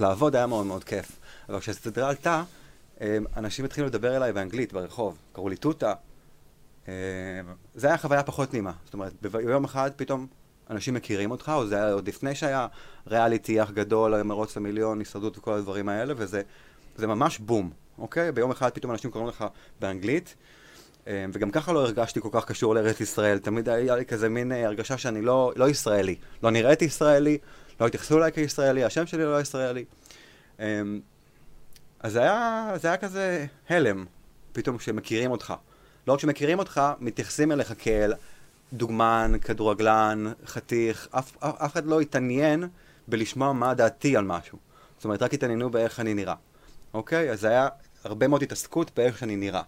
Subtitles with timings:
[0.00, 1.18] אומרת, לעבוד היה מאוד מאוד כיף.
[1.48, 2.42] אבל כשהסדרה עלתה,
[3.00, 5.18] אה, אנשים התחילו לדבר אליי באנגלית, ברחוב.
[5.32, 5.92] קראו לי תותה.
[6.88, 6.92] אה,
[7.74, 8.72] זה היה חוויה פחות נעימה.
[8.84, 10.26] זאת אומרת, ביום אחד פתאום
[10.70, 12.66] אנשים מכירים אותך, או זה היה עוד לפני שהיה
[13.06, 16.42] ריאליטי אח גדול, מרוץ למיליון, הישרדות וכל הדברים האלה, וזה
[16.98, 18.32] ממש בום, אוקיי?
[18.32, 19.44] ביום אחד פתאום אנשים קוראים לך
[19.80, 20.34] באנגלית.
[21.06, 24.52] אה, וגם ככה לא הרגשתי כל כך קשור לארץ ישראל, תמיד היה לי כזה מין
[24.52, 26.16] אה, הרגשה שאני לא, לא ישראלי.
[26.42, 27.38] לא נראיתי ישראלי,
[27.80, 29.84] לא התייחסו אליי כישראלי, השם שלי לא ישראלי.
[30.60, 30.82] אה,
[32.00, 34.04] אז זה היה, זה היה כזה הלם,
[34.52, 35.54] פתאום כשמכירים אותך.
[36.06, 38.12] לא רק כשמכירים אותך, מתייחסים אליך כאל
[38.72, 42.68] דוגמן, כדורגלן, חתיך, אף, אף, אף אחד לא התעניין
[43.08, 44.58] בלשמוע מה דעתי על משהו.
[44.96, 46.34] זאת אומרת, רק התעניינו באיך אני נראה.
[46.94, 47.30] אוקיי?
[47.30, 47.68] אז זה היה
[48.04, 49.62] הרבה מאוד התעסקות באיך שאני נראה.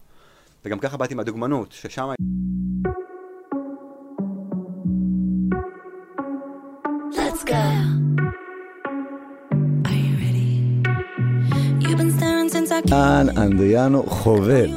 [0.65, 2.09] וגם ככה באתי מהדוגמנות, ששם...
[7.13, 7.88] Let's go.
[12.93, 14.71] אן אנדריאנו חובל.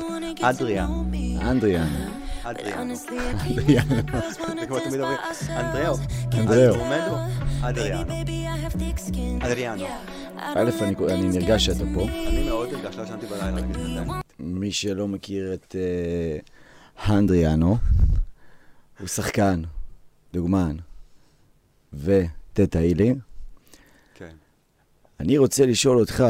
[0.43, 1.05] אנדריאנו.
[1.41, 1.97] אדריאנו.
[2.43, 3.95] אנדריאנו.
[4.81, 5.17] תמיד אומרים,
[5.49, 5.95] אנדריאו.
[7.61, 8.13] אדריאנו.
[9.41, 9.85] אדריאנו.
[10.37, 10.69] א',
[11.09, 12.03] אני נרגש שאתה פה.
[12.03, 13.61] אני מאוד נרגש, לא ישנתי בלילה.
[14.39, 15.75] מי שלא מכיר את
[17.09, 17.77] אנדריאנו,
[18.99, 19.61] הוא שחקן,
[20.33, 20.75] דוגמן
[21.93, 23.13] וטטאילי.
[24.15, 24.35] כן.
[25.19, 26.23] אני רוצה לשאול אותך,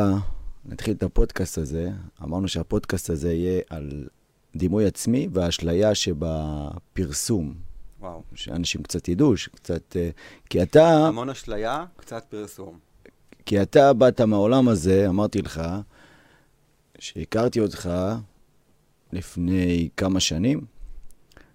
[0.72, 1.90] נתחיל את הפודקאסט הזה,
[2.24, 4.08] אמרנו שהפודקאסט הזה יהיה על
[4.56, 7.54] דימוי עצמי והאשליה שבפרסום.
[8.00, 8.22] וואו.
[8.36, 9.98] שאנשים קצת ידעו, שקצת...
[9.98, 10.10] אה,
[10.50, 11.08] כי אתה...
[11.08, 12.80] המון אשליה, קצת פרסום.
[13.46, 15.62] כי אתה באת מהעולם הזה, אמרתי לך,
[17.00, 17.90] שהכרתי אותך
[19.14, 20.62] לפני כמה שנים,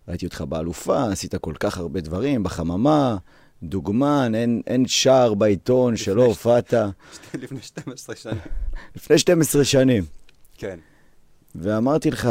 [0.08, 3.16] ראיתי אותך באלופה, עשית כל כך הרבה דברים, בחממה,
[3.62, 6.74] דוגמן, אין, אין שער בעיתון שלא הופעת.
[7.34, 8.38] לפני 12 שנים.
[8.96, 10.04] לפני 12 שנים.
[10.58, 10.78] כן.
[11.54, 12.28] ואמרתי לך,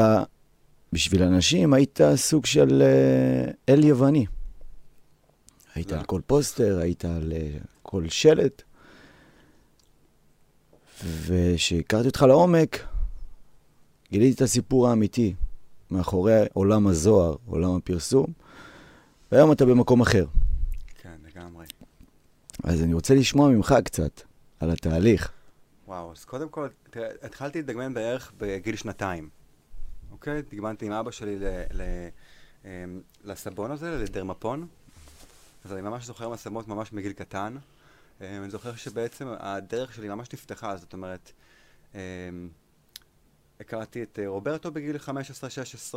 [0.94, 4.25] בשביל אנשים היית סוג של uh, אל יווני.
[5.75, 8.62] היית על כל פוסטר, היית על uh, כל שלט.
[11.03, 12.88] וכשהכרתי אותך לעומק,
[14.12, 15.34] גיליתי את הסיפור האמיתי
[15.92, 18.25] מאחורי עולם הזוהר, עולם הפרסום,
[19.31, 20.25] והיום אתה במקום אחר.
[22.66, 24.22] אז אני רוצה לשמוע ממך קצת
[24.59, 25.31] על התהליך.
[25.88, 29.30] וואו, אז קודם כל, תראה, התחלתי לדגמן בערך בגיל שנתיים.
[30.12, 30.42] אוקיי?
[30.42, 31.81] דגמנתי עם אבא שלי ל, ל,
[32.66, 34.68] אמ, לסבון הזה, לדרמפון.
[35.66, 37.58] אז אני ממש זוכר מסמות ממש מגיל קטן.
[38.22, 41.31] אמ, אני זוכר שבעצם הדרך שלי ממש נפתחה, זאת אומרת,
[41.96, 42.00] אמ,
[43.59, 45.96] הכרתי את רוברטו בגיל 15-16,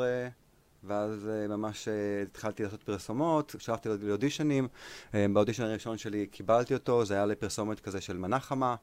[0.84, 4.68] ואז אה, ממש אה, התחלתי לעשות פרסומות, שלחתי לאודישנים.
[5.14, 8.74] באודישן הראשון שלי קיבלתי אותו, זה היה לפרסומת כזה של מנה חמה,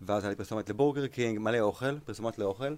[0.00, 2.74] ואז היה לי פרסומת לבורגר קינג, מלא אוכל, פרסומות לאוכל.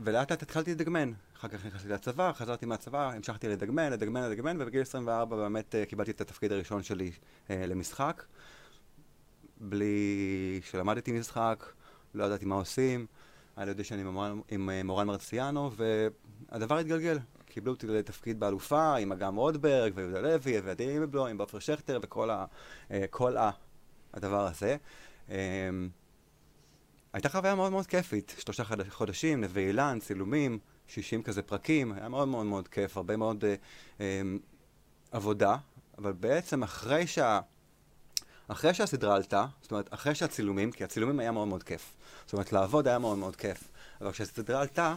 [0.00, 1.12] ולאט לאט התחלתי לדגמן.
[1.36, 6.20] אחר כך נכנסתי לצבא, חזרתי מהצבא, המשכתי לדגמן, לדגמן, לדגמן, ובגיל 24 באמת קיבלתי את
[6.20, 7.10] התפקיד הראשון שלי
[7.50, 8.22] למשחק.
[9.60, 11.64] בלי שלמדתי משחק,
[12.14, 13.06] לא ידעתי מה עושים,
[13.56, 15.70] היה לי אודישן עם, עם אה, מורן מרציאנו,
[16.50, 17.18] והדבר התגלגל.
[17.46, 22.30] קיבלו אותי לתפקיד באלופה עם אגם רודברג ויהודה לוי ועדי אימבלו עם בפר שכטר וכל
[22.30, 22.44] ה...
[22.90, 23.50] אה, כל ה...
[24.14, 24.76] הדבר הזה.
[25.28, 25.34] אמ,
[27.12, 32.28] הייתה חוויה מאוד מאוד כיפית, שלושה חודשים, נווה אילן, צילומים, 60 כזה פרקים, היה מאוד
[32.28, 33.54] מאוד מאוד כיף, הרבה מאוד אה,
[34.00, 34.22] אה,
[35.10, 35.56] עבודה,
[35.98, 37.40] אבל בעצם אחרי שה...
[38.48, 41.96] אחרי שהסדרה עלתה, זאת אומרת, אחרי שהצילומים, כי הצילומים היה מאוד מאוד כיף.
[42.24, 43.68] זאת אומרת, לעבוד היה מאוד מאוד כיף.
[44.00, 44.96] אבל כשהסדרה עלתה,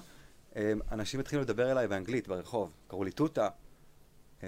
[0.55, 0.61] אמ,
[0.91, 2.71] אנשים התחילו לדבר אליי באנגלית ברחוב.
[2.87, 3.47] קראו לי תותה.
[4.43, 4.47] אמ,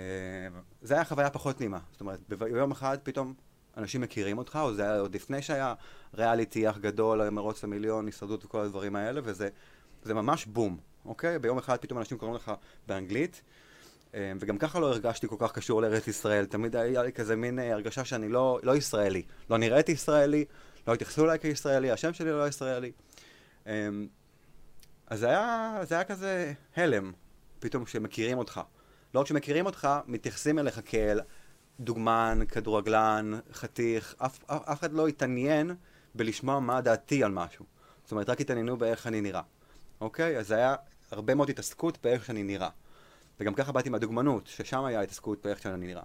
[0.82, 1.80] זה היה חוויה פחות נעימה.
[1.92, 3.34] זאת אומרת, ביום אחד פתאום
[3.78, 5.74] אנשים מכירים אותך, או זה היה עוד לפני שהיה
[6.14, 9.50] ריאליטי אח גדול, מרוץ למיליון, הישרדות וכל הדברים האלה, וזה
[10.14, 11.40] ממש בום, אוקיי?
[11.40, 12.52] ביום אחד פתאום אנשים קוראים לך
[12.88, 13.42] באנגלית.
[14.14, 17.60] אמ, וגם ככה לא הרגשתי כל כך קשור לארץ ישראל, תמיד היה לי כזה מין
[17.60, 19.24] אה, הרגשה שאני לא, לא ישראלי.
[19.50, 20.46] לא נראיתי ישראלי,
[20.88, 22.92] לא התייחסו אליי כישראלי, השם שלי לא ישראלי.
[23.68, 24.08] אמ,
[25.08, 27.12] אז זה היה, זה היה כזה הלם,
[27.60, 28.62] פתאום כשמכירים אותך.
[29.14, 31.20] לא רק כשמכירים אותך, מתייחסים אליך כאל
[31.80, 35.76] דוגמן, כדורגלן, חתיך, אף, אף, אף אחד לא התעניין
[36.16, 37.66] בלשמוע מה דעתי על משהו.
[38.04, 39.42] זאת אומרת, רק התעניינו באיך אני נראה.
[40.02, 40.38] אוקיי?
[40.38, 40.76] אז זה היה
[41.12, 42.70] הרבה מאוד התעסקות באיך שאני נראה.
[43.42, 46.04] וגם ככה באתי מהדוגמנות, ששם היה התעסקות באיך שאני נראה.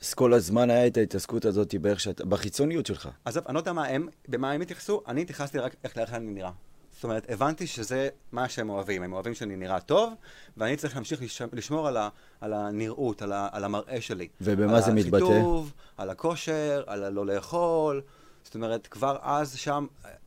[0.00, 3.08] אז כל הזמן היה את ההתעסקות הזאת באיך שאת, בחיצוניות שלך.
[3.24, 6.30] עזוב, אני לא יודע מה הם, במה הם התייחסו, אני התייחסתי רק איך, איך אני
[6.30, 6.50] נראה.
[6.94, 9.02] זאת אומרת, הבנתי שזה מה שהם אוהבים.
[9.02, 10.12] הם אוהבים שאני נראה טוב,
[10.56, 11.42] ואני צריך להמשיך לש...
[11.52, 12.08] לשמור על, ה...
[12.40, 13.48] על הנראות, על, ה...
[13.52, 14.28] על המראה שלי.
[14.40, 15.16] ובמה זה מתבטא?
[15.16, 18.02] על החיטוב, על הכושר, על הלא לאכול.
[18.44, 19.86] זאת אומרת, כבר אז שם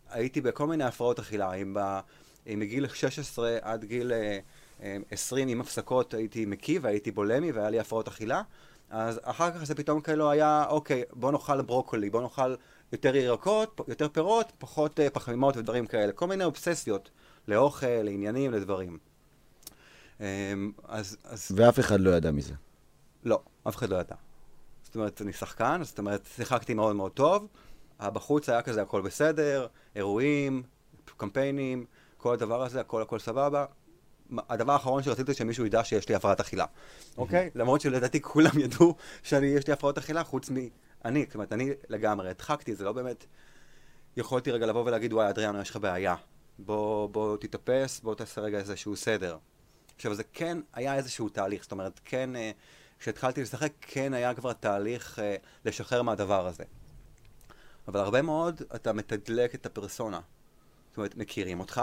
[0.10, 1.54] הייתי בכל מיני הפרעות אכילה.
[1.54, 2.00] אם, ב...
[2.48, 4.12] אם מגיל 16 עד גיל
[5.12, 8.42] 20, אה, עם הפסקות, הייתי מקיא והייתי בולמי והיה לי הפרעות אכילה.
[8.90, 12.56] אז אחר כך זה פתאום כאילו היה, אוקיי, בוא נאכל ברוקולי, בוא נאכל
[12.92, 16.12] יותר ירקות, יותר פירות, פחות uh, פחמימות ודברים כאלה.
[16.12, 17.10] כל מיני אובססיות
[17.48, 18.98] לאוכל, לעניינים, לדברים.
[20.18, 20.22] Um,
[20.84, 21.52] אז, אז...
[21.56, 22.54] ואף אחד לא ידע מזה.
[23.24, 24.16] לא, אף אחד לא ידע.
[24.84, 27.48] זאת אומרת, אני שחקן, זאת אומרת, שיחקתי מאוד מאוד טוב.
[28.00, 30.64] בחוץ היה כזה הכל בסדר, אירועים,
[31.18, 31.86] קמפיינים,
[32.18, 33.66] כל הדבר הזה, הכל הכל סבבה.
[34.50, 36.66] הדבר האחרון שרציתי שמישהו ידע שיש לי הפרעת אכילה,
[37.18, 37.50] אוקיי?
[37.56, 40.50] למרות שלדעתי כולם ידעו שיש לי הפרעות אכילה, חוץ
[41.06, 43.26] אני, זאת אומרת, אני לגמרי הדחקתי, זה לא באמת...
[44.18, 46.16] יכולתי רגע לבוא ולהגיד, וואי, אדריאנו, יש לך בעיה.
[46.60, 49.38] בוא, בוא תתאפס, בוא תעשה רגע איזשהו סדר.
[49.96, 52.52] עכשיו, זה כן היה איזשהו תהליך, זאת אומרת, כן, אה,
[53.00, 55.36] כשהתחלתי לשחק, כן היה כבר תהליך אה,
[55.66, 56.64] לשחרר מהדבר הזה.
[57.88, 60.20] אבל הרבה מאוד אתה מתדלק את הפרסונה.
[60.90, 61.82] זאת אומרת, מכירים אותך,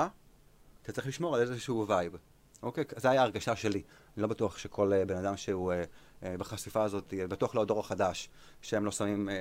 [0.82, 2.16] אתה צריך לשמור על איזשהו וייב.
[2.62, 2.84] אוקיי?
[2.96, 3.82] זו הייתה הרגשה שלי.
[4.16, 5.76] אני לא בטוח שכל uh, בן אדם שהוא uh,
[6.22, 8.28] uh, בחשיפה הזאת, uh, בטוח לא הדור החדש,
[8.62, 9.32] שהם לא שמים uh,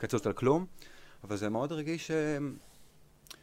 [0.00, 0.66] קצוץ על כלום,
[1.24, 3.34] אבל זה מאוד רגיש uh,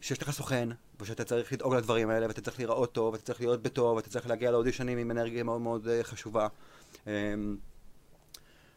[0.00, 0.68] שיש לך סוכן,
[1.00, 4.26] ושאתה צריך לדאוג לדברים האלה, ואתה צריך להיראות טוב, ואתה צריך להיות בטוב, ואתה צריך
[4.26, 6.48] להגיע לאודישנים עם אנרגיה מאוד מאוד uh, חשובה.
[7.04, 7.08] Um,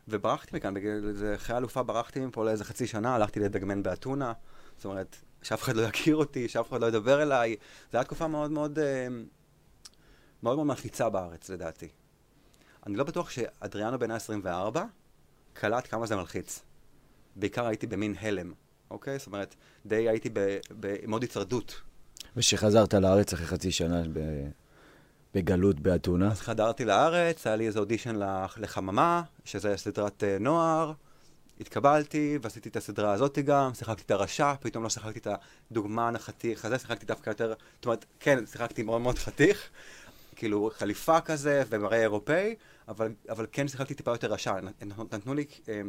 [0.08, 4.34] וברחתי מכאן, בגלל זה, אחרי האלופה ברחתי מפה לאיזה חצי שנה, הלכתי לדגמן באתונה,
[4.78, 7.56] זאת אומרת, שאף אחד לא יכיר אותי, שאף אחד לא ידבר אליי.
[7.92, 9.08] זו הייתה תקופה מאוד מאוד, אה,
[10.44, 11.88] מאוד מאוד מלחיצה בארץ, לדעתי.
[12.88, 14.80] אני לא בטוח שאדריאנו בן ה-24
[15.54, 16.62] קלט כמה זה מלחיץ.
[17.36, 18.54] בעיקר הייתי במין הלם,
[18.92, 19.18] אוקיי?
[19.18, 19.56] זאת אומרת,
[19.86, 20.30] די הייתי
[20.70, 21.82] במאוד היצרדות.
[22.38, 24.20] ושחזרת לארץ אחרי חצי שנה ב...
[25.34, 26.32] בגלות באתונה?
[26.32, 28.16] אז חדרתי לארץ, היה לי איזה אודישן
[28.58, 30.94] לחממה, שזה סדרת uh, נוער.
[31.64, 35.28] התקבלתי, ועשיתי את הסדרה הזאת גם, שיחקתי את הרשע, פתאום לא שיחקתי את
[35.72, 39.70] הדוגמן החתיך הזה, שיחקתי דווקא יותר, זאת אומרת, כן, שיחקתי מאוד מאוד חתיך,
[40.36, 42.56] כאילו חליפה כזה ומראה אירופאי,
[42.88, 44.54] אבל, אבל כן שיחקתי טיפה יותר רשע,
[45.12, 45.82] נתנו לי אה,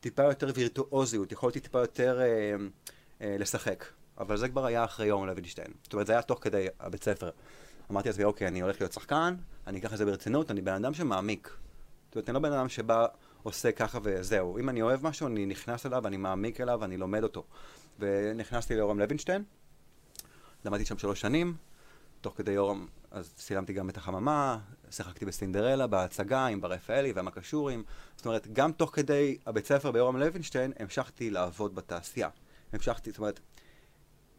[0.00, 2.26] טיפה יותר וירטואוזיות, יכולתי טיפה יותר אה,
[3.20, 3.84] אה, לשחק,
[4.18, 7.30] אבל זה כבר היה אחרי יום לוינשטיין, זאת אומרת, זה היה תוך כדי הבית ספר.
[7.90, 9.34] אמרתי לעצמי, אוקיי, אני הולך להיות שחקן,
[9.66, 11.50] אני אקח את זה ברצינות, אני בן אדם שמעמיק.
[12.08, 13.06] זאת אומרת, אני לא בן אדם שבא...
[13.42, 14.58] עושה ככה וזהו.
[14.58, 17.44] אם אני אוהב משהו, אני נכנס אליו, אני מעמיק אליו, אני לומד אותו.
[17.98, 19.44] ונכנסתי ליורם לוינשטיין,
[20.64, 21.56] למדתי שם שלוש שנים,
[22.20, 24.58] תוך כדי יורם, אז צילמתי גם את החממה,
[24.90, 27.84] שיחקתי בסינדרלה, בהצגה עם בר רפאלי והמקשורים.
[28.16, 32.28] זאת אומרת, גם תוך כדי הבית ספר ביורם לוינשטיין, המשכתי לעבוד בתעשייה.
[32.72, 33.40] המשכתי, זאת אומרת,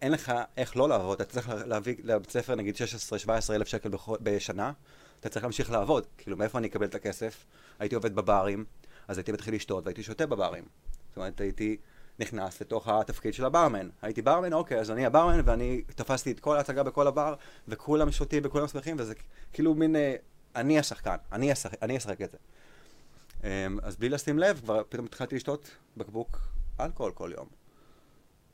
[0.01, 3.89] אין לך איך לא לעבוד, אתה צריך להביא לבית ספר נגיד 16-17 אלף שקל
[4.21, 4.71] בשנה,
[5.19, 6.05] אתה צריך להמשיך לעבוד.
[6.17, 7.45] כאילו, מאיפה אני אקבל את הכסף?
[7.79, 8.65] הייתי עובד בברים,
[9.11, 10.63] אז הייתי מתחיל לשתות והייתי שותה בברים.
[11.09, 11.77] זאת אומרת, הייתי
[12.19, 13.89] נכנס לתוך התפקיד של הברמן.
[14.01, 17.33] הייתי ברמן, אוקיי, אז אני הברמן, ואני תפסתי את כל ההצגה בכל הבר,
[17.67, 19.13] וכולם שותים וכולם שמחים, וזה
[19.53, 20.15] כאילו מין, אה,
[20.55, 22.37] אני השחקן, אני, אשחק, אני אשחק את זה.
[23.43, 26.39] אה, אז בלי לשים לב, כבר פתאום התחלתי לשתות בקבוק
[26.79, 27.47] אלכוהול כל יום.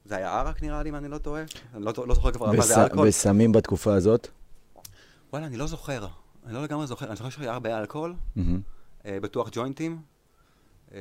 [0.06, 1.44] זה היה ערק נראה לי, אם אני לא טועה.
[1.74, 3.07] אני לא, לא זוכר כבר מה זה אלכוהול.
[3.07, 4.27] וסמים בתקופה הזאת?
[5.33, 6.07] וואלה, אני לא זוכר.
[6.45, 7.07] אני לא לגמרי זוכר.
[7.07, 8.42] אני זוכר שהיה הרבה אלכוהול, mm-hmm.
[9.06, 10.01] בטוח ג'וינטים.
[10.91, 10.97] אמ,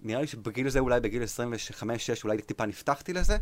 [0.00, 3.36] נראה לי שבגיל הזה, אולי בגיל 25-6, אולי טיפה נפתחתי לזה,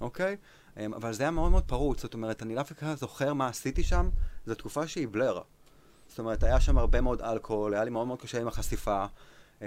[0.00, 0.36] אוקיי?
[0.76, 3.82] אמ, אבל זה היה מאוד מאוד פרוץ, זאת אומרת, אני דווקא לא זוכר מה עשיתי
[3.82, 4.10] שם,
[4.46, 5.40] זו תקופה שהיא בלר.
[6.08, 9.04] זאת אומרת, היה שם הרבה מאוד אלכוהול, היה לי מאוד מאוד קשה עם החשיפה.
[9.62, 9.66] אמ,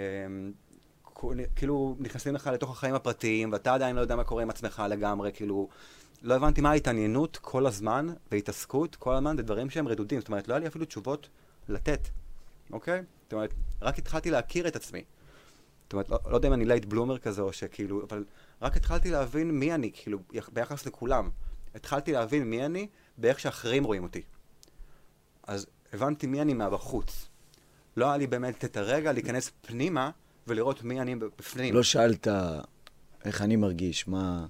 [1.55, 5.31] כאילו, נכנסים לך לתוך החיים הפרטיים, ואתה עדיין לא יודע מה קורה עם עצמך לגמרי,
[5.33, 5.69] כאילו,
[6.21, 10.19] לא הבנתי מה ההתעניינות כל הזמן, והתעסקות כל הזמן בדברים שהם רדודים.
[10.19, 11.29] זאת אומרת, לא היה לי אפילו תשובות
[11.69, 12.07] לתת,
[12.71, 13.03] אוקיי?
[13.33, 15.03] זאת אומרת, רק התחלתי להכיר את עצמי.
[15.83, 18.25] זאת אומרת, לא, לא יודע אם אני late bloomer כזה או שכאילו, אבל
[18.61, 20.19] רק התחלתי להבין מי אני, כאילו,
[20.53, 21.29] ביחס לכולם.
[21.75, 22.87] התחלתי להבין מי אני
[23.17, 24.21] באיך שאחרים רואים אותי.
[25.47, 27.29] אז הבנתי מי אני מהבחוץ.
[27.97, 30.11] לא היה לי באמת את הרגע להיכנס פנימה
[30.47, 31.73] ולראות מי אני בפנים.
[31.73, 32.27] לא שאלת
[33.25, 34.45] איך אני מרגיש, מה...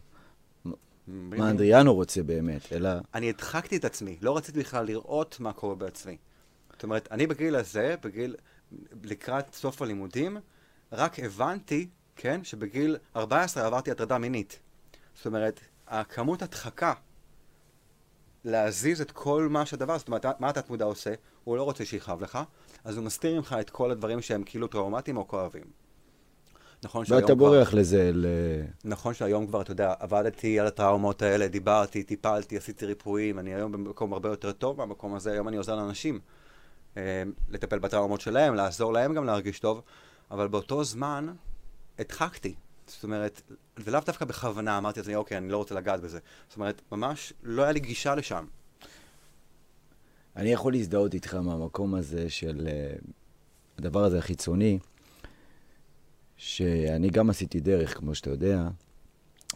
[1.08, 2.90] מה אנדריאנו רוצה באמת, אלא...
[3.14, 6.18] אני הדחקתי את עצמי, לא רציתי בכלל לראות מה קורה בעצמי.
[6.72, 8.36] זאת אומרת, אני בגיל הזה, בגיל,
[9.04, 10.38] לקראת סוף הלימודים,
[10.92, 14.60] רק הבנתי, כן, שבגיל 14 עברתי הטרדה מינית.
[15.16, 16.94] זאת אומרת, הכמות הדחקה
[18.46, 21.14] להזיז את כל מה שהדבר, זאת אומרת, מה התת מודע עושה?
[21.44, 22.40] הוא לא רוצה שיכאב לך,
[22.84, 25.64] אז הוא מסתיר ממך את כל הדברים שהם כאילו טראומטיים או כואבים.
[26.84, 27.46] נכון שהיום ואתה כבר...
[27.46, 28.26] בורח לזה, ל...
[28.86, 33.72] נכון שהיום כבר, אתה יודע, עבדתי על הטראומות האלה, דיברתי, טיפלתי, עשיתי ריפויים, אני היום
[33.72, 36.20] במקום הרבה יותר טוב מהמקום הזה, היום אני עוזר לאנשים
[37.50, 39.82] לטפל בטראומות שלהם, לעזור להם גם להרגיש טוב,
[40.32, 41.34] אבל באותו זמן
[42.00, 42.56] הדחקתי.
[42.88, 43.42] זאת אומרת,
[43.78, 46.20] ולאו דווקא בכוונה אמרתי לעצמי, אוקיי, אני לא רוצה לגעת בזה.
[46.50, 48.46] זאת אומרת, ממש לא היה לי גישה לשם.
[50.36, 52.94] אני יכול להזדהות איתך מהמקום הזה של אה,
[53.78, 54.80] הדבר הזה החיצוני,
[56.38, 58.68] שאני גם עשיתי דרך, כמו שאתה יודע,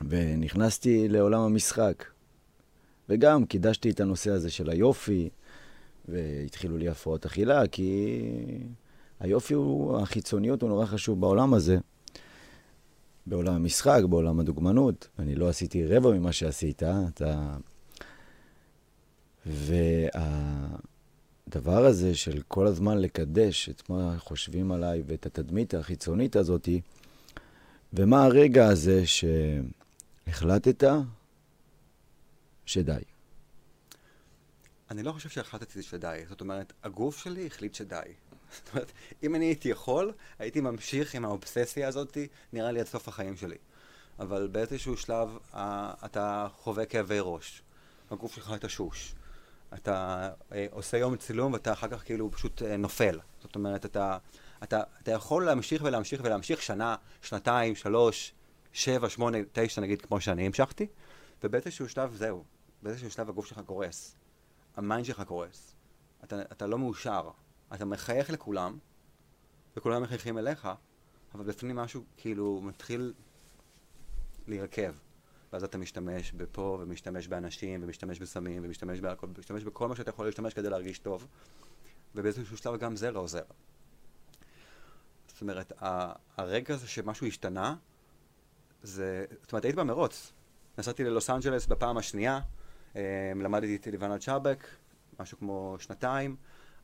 [0.09, 2.03] ונכנסתי לעולם המשחק.
[3.09, 5.29] וגם קידשתי את הנושא הזה של היופי,
[6.07, 8.19] והתחילו לי הפרעות אכילה, כי
[9.19, 11.77] היופי הוא, החיצוניות הוא נורא חשוב בעולם הזה.
[13.27, 15.07] בעולם המשחק, בעולם הדוגמנות.
[15.19, 17.57] אני לא עשיתי רבע ממה שעשית, אתה...
[21.45, 26.81] והדבר הזה של כל הזמן לקדש את מה חושבים עליי ואת התדמית החיצונית הזאתי,
[27.93, 30.83] ומה הרגע הזה שהחלטת
[32.65, 33.01] שדי.
[34.91, 36.23] אני לא חושב שהחלטתי שדי.
[36.29, 38.01] זאת אומרת, הגוף שלי החליט שדי.
[38.55, 38.91] זאת אומרת,
[39.23, 42.17] אם אני הייתי יכול, הייתי ממשיך עם האובססיה הזאת,
[42.53, 43.57] נראה לי עד סוף החיים שלי.
[44.19, 47.61] אבל באיזשהו שלב אה, אתה חווה כאבי ראש.
[48.11, 49.15] הגוף שלך תשוש.
[49.73, 53.19] אתה אה, עושה יום צילום ואתה אחר כך כאילו פשוט אה, נופל.
[53.41, 54.17] זאת אומרת, אתה,
[54.63, 58.33] אתה, אתה יכול להמשיך ולהמשיך ולהמשיך שנה, שנתיים, שלוש,
[58.73, 60.87] שבע, שמונה, תשע נגיד, כמו שאני המשכתי,
[61.43, 62.43] ובאיזשהו שלב זהו.
[62.83, 64.16] באיזשהו שלב הגוף שלך קורס.
[64.77, 65.75] ה mind שלך קורס.
[66.23, 67.29] אתה, אתה לא מאושר.
[67.73, 68.77] אתה מחייך לכולם,
[69.77, 70.69] וכולם מחייכים אליך,
[71.35, 73.13] אבל בפנים משהו כאילו מתחיל
[74.47, 74.91] להירקב.
[75.53, 80.25] ואז אתה משתמש בפה, ומשתמש באנשים, ומשתמש בסמים, ומשתמש באלכוהול, ומשתמש בכל מה שאתה יכול
[80.25, 81.27] להשתמש כדי להרגיש טוב,
[82.15, 83.43] ובאיזשהו שלב גם זה לא עוזר.
[85.27, 85.73] זאת אומרת,
[86.37, 87.75] הרגע הזה שמשהו השתנה,
[88.83, 89.25] זה...
[89.41, 90.33] זאת אומרת, הייתי במרוץ.
[90.77, 92.39] נסעתי ללוס אנג'לס בפעם השנייה,
[93.35, 94.67] למדתי אצל איוונה צ'אבק,
[95.19, 96.35] משהו כמו שנתיים.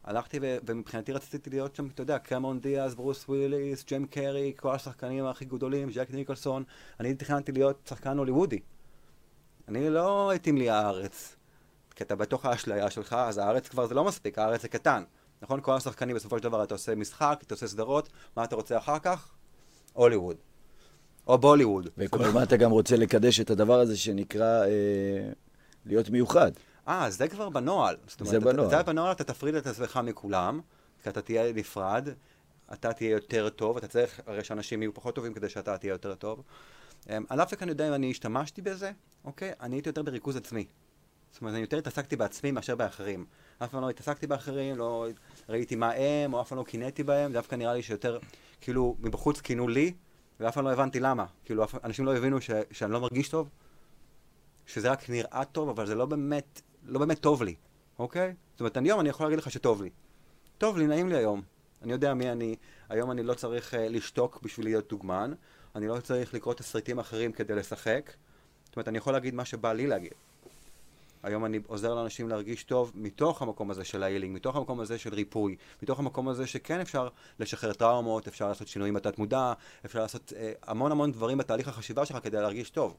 [0.04, 4.76] הלכתי ו- ומבחינתי רציתי להיות שם, אתה יודע, קמרון דיאז, ברוס וויליס, ג'ים קרי, כל
[4.76, 6.64] השחקנים הכי גדולים, ג'ק ניקולסון.
[7.00, 8.60] אני תכננתי להיות שחקן הוליוודי.
[9.68, 11.36] אני לא התאים לי הארץ.
[11.96, 15.04] כי אתה בתוך האשליה שלך, אז הארץ כבר זה לא מספיק, הארץ זה קטן.
[15.42, 15.62] נכון?
[15.62, 19.00] כל השחקנים בסופו של דבר אתה עושה משחק, אתה עושה סדרות, מה אתה רוצה אחר
[19.00, 19.32] כך?
[19.94, 20.38] הוליווד.
[21.28, 21.90] או בוליווד.
[22.26, 25.32] הזמן אתה גם רוצה לקדש את הדבר הזה שנקרא אה,
[25.86, 26.52] להיות מיוחד.
[26.88, 27.96] אה, זה כבר בנוהל.
[28.20, 28.70] זה בנוהל.
[28.70, 30.62] זה בנוהל, אתה תפריד את עצמך מכולם,
[31.04, 32.10] כי אתה תהיה נפרד,
[32.74, 36.16] אתה תהיה יותר טוב, אתה צריך, הרי שאנשים יהיו פחות טובים כדי שאתה תהיה יותר
[36.16, 36.44] טוב.
[37.10, 38.92] אמ, על אף אני יודע אם אני השתמשתי בזה,
[39.26, 39.52] אוקיי?
[39.62, 40.66] אני הייתי יותר בריכוז עצמי.
[41.32, 43.26] זאת אומרת, אני יותר התעסקתי בעצמי מאשר באחרים.
[43.64, 45.08] אף פעם לא התעסקתי באחרים, לא
[45.50, 48.20] ראיתי מה הם, או אף פעם לא קינאתי בהם, דווקא נראה לי שיותר,
[48.62, 49.94] כאילו, מבחוץ קינו לי,
[50.40, 51.26] ואף פעם לא הבנתי למה.
[51.46, 53.50] כאילו, אנשים לא הבינו ש, שאני לא מרגיש טוב,
[54.66, 57.56] שזה רק נראה טוב, אבל זה לא באמת לא באמת טוב לי,
[58.00, 58.34] אוקיי?
[58.52, 59.90] זאת אומרת, היום אני יכול להגיד לך שטוב לי.
[60.58, 61.42] טוב לי, נעים לי היום.
[61.82, 62.56] אני יודע מי אני.
[62.90, 65.34] היום אני לא צריך uh, לשתוק בשביל להיות דוגמן.
[65.76, 68.12] אני לא צריך לקרוא תסריטים אחרים כדי לשחק.
[68.66, 70.14] זאת אומרת, אני יכול להגיד מה שבא לי להגיד.
[71.24, 75.14] היום אני עוזר לאנשים להרגיש טוב מתוך המקום הזה של ההילינג, מתוך המקום הזה של
[75.14, 77.08] ריפוי, מתוך המקום הזה שכן אפשר
[77.40, 79.54] לשחרר טראומות, אפשר לעשות שינויים בתת מודע,
[79.86, 82.98] אפשר לעשות אה, המון המון דברים בתהליך החשיבה שלך כדי להרגיש טוב.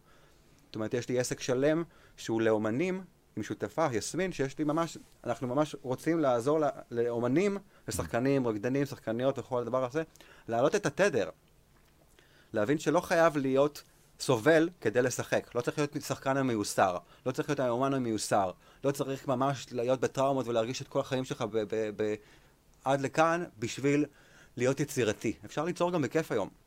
[0.75, 1.83] זאת אומרת, יש לי עסק שלם
[2.17, 3.05] שהוא לאומנים
[3.37, 6.59] עם שותפה, יסמין, שיש לי ממש, אנחנו ממש רוצים לעזור
[6.91, 10.03] לאומנים, לשחקנים, רקדנים, שחקניות וכל הדבר הזה,
[10.49, 11.31] להעלות את התדר.
[12.53, 13.83] להבין שלא חייב להיות
[14.21, 15.55] סובל כדי לשחק.
[15.55, 18.51] לא צריך להיות שחקן המיוסר, לא צריך להיות האומן המיוסר,
[18.85, 22.15] לא צריך ממש להיות בטראומות ולהרגיש את כל החיים שלך ב- ב- ב-
[22.85, 24.05] עד לכאן בשביל
[24.57, 25.33] להיות יצירתי.
[25.45, 26.64] אפשר ליצור גם בכיף היום.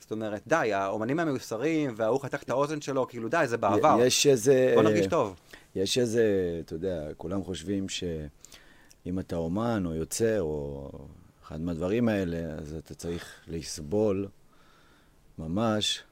[0.00, 3.96] זאת אומרת, די, האומנים המיוסרים, וההוא חתך את האוזן שלו, כאילו די, זה בעבר.
[4.00, 4.72] יש איזה...
[4.74, 5.36] בוא נרגיש טוב.
[5.74, 6.24] יש איזה,
[6.64, 10.90] אתה יודע, כולם חושבים שאם אתה אומן או יוצר או
[11.44, 14.28] אחד מהדברים האלה, אז אתה צריך לסבול
[15.38, 16.02] ממש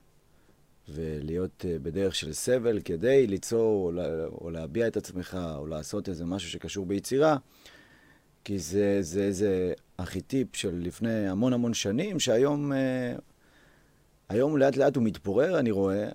[0.89, 6.09] ולהיות אה, בדרך של סבל כדי ליצור או, לה, או להביע את עצמך או לעשות
[6.09, 7.37] איזה משהו שקשור ביצירה,
[8.45, 13.15] כי זה, זה, זה ארכיטיפ של לפני המון המון שנים, שהיום אה,
[14.29, 16.09] היום לאט לאט הוא מתפורר, אני רואה,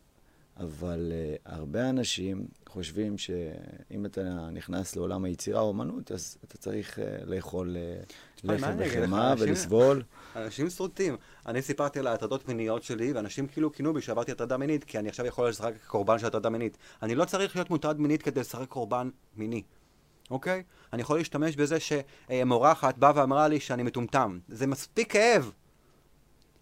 [0.60, 7.00] אבל uh, הרבה אנשים חושבים שאם אתה נכנס לעולם היצירה או אמנות, אז אתה צריך
[7.00, 10.04] uh, לאכול uh, לחם וחמאה ולסבול.
[10.36, 11.18] אנשים סרוטים.
[11.46, 15.10] אני סיפרתי על ההטרדות מיניות שלי, ואנשים כאילו כינו בי שעברתי הטרדה מינית, כי אני
[15.10, 16.78] עכשיו יכול לשחק קורבן של הטרדה מינית.
[17.04, 19.64] אני לא צריך להיות מוטרד מינית כדי לשחק קורבן מיני.
[20.32, 20.64] אוקיי?
[20.94, 24.40] אני יכול להשתמש בזה שמורה אחת באה ואמרה לי שאני מטומטם.
[24.48, 25.52] זה מספיק כאב.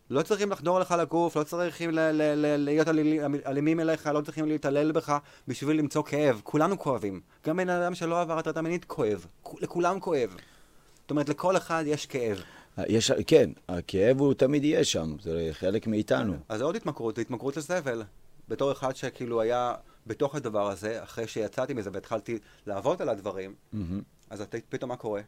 [0.09, 4.21] לא צריכים לחדור לך לגוף, לא צריכים ל- ל- ל- להיות אל- אלימים אליך, לא
[4.21, 6.41] צריכים להתעלל בך בשביל למצוא כאב.
[6.43, 7.21] כולנו כואבים.
[7.45, 9.25] גם בן אדם שלא עבר הטרדה מינית כואב.
[9.59, 10.35] לכולם כואב.
[11.01, 12.41] זאת אומרת, לכל אחד יש כאב.
[12.87, 16.33] יש, כן, הכאב הוא תמיד יהיה שם, זה חלק מאיתנו.
[16.49, 18.03] אז זה עוד התמכרות, זה התמכרות לסבל.
[18.47, 19.73] בתור אחד שכאילו היה
[20.07, 24.01] בתוך הדבר הזה, אחרי שיצאתי מזה והתחלתי לעבוד על הדברים, מהמם.
[24.29, 25.21] אז אתה פתאום מה קורה?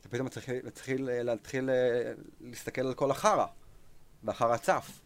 [0.00, 3.46] אתה פתאום אה, להתחיל אה, להסתכל על כל החרא,
[4.24, 5.00] והחרא צף.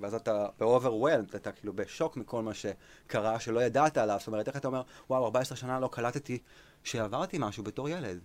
[0.00, 4.16] ואז אתה ב-overwhelmed, אתה כאילו בשוק מכל מה שקרה, שלא ידעת עליו.
[4.18, 6.38] זאת אומרת, איך אתה אומר, וואו, 14 שנה לא קלטתי
[6.84, 8.20] שעברתי משהו בתור ילד.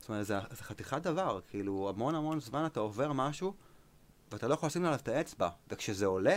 [0.00, 3.54] זאת אומרת, זה, זה חתיכת דבר, כאילו, המון המון זמן אתה עובר משהו,
[4.32, 5.48] ואתה לא יכול לשים עליו את האצבע.
[5.68, 6.36] וכשזה עולה,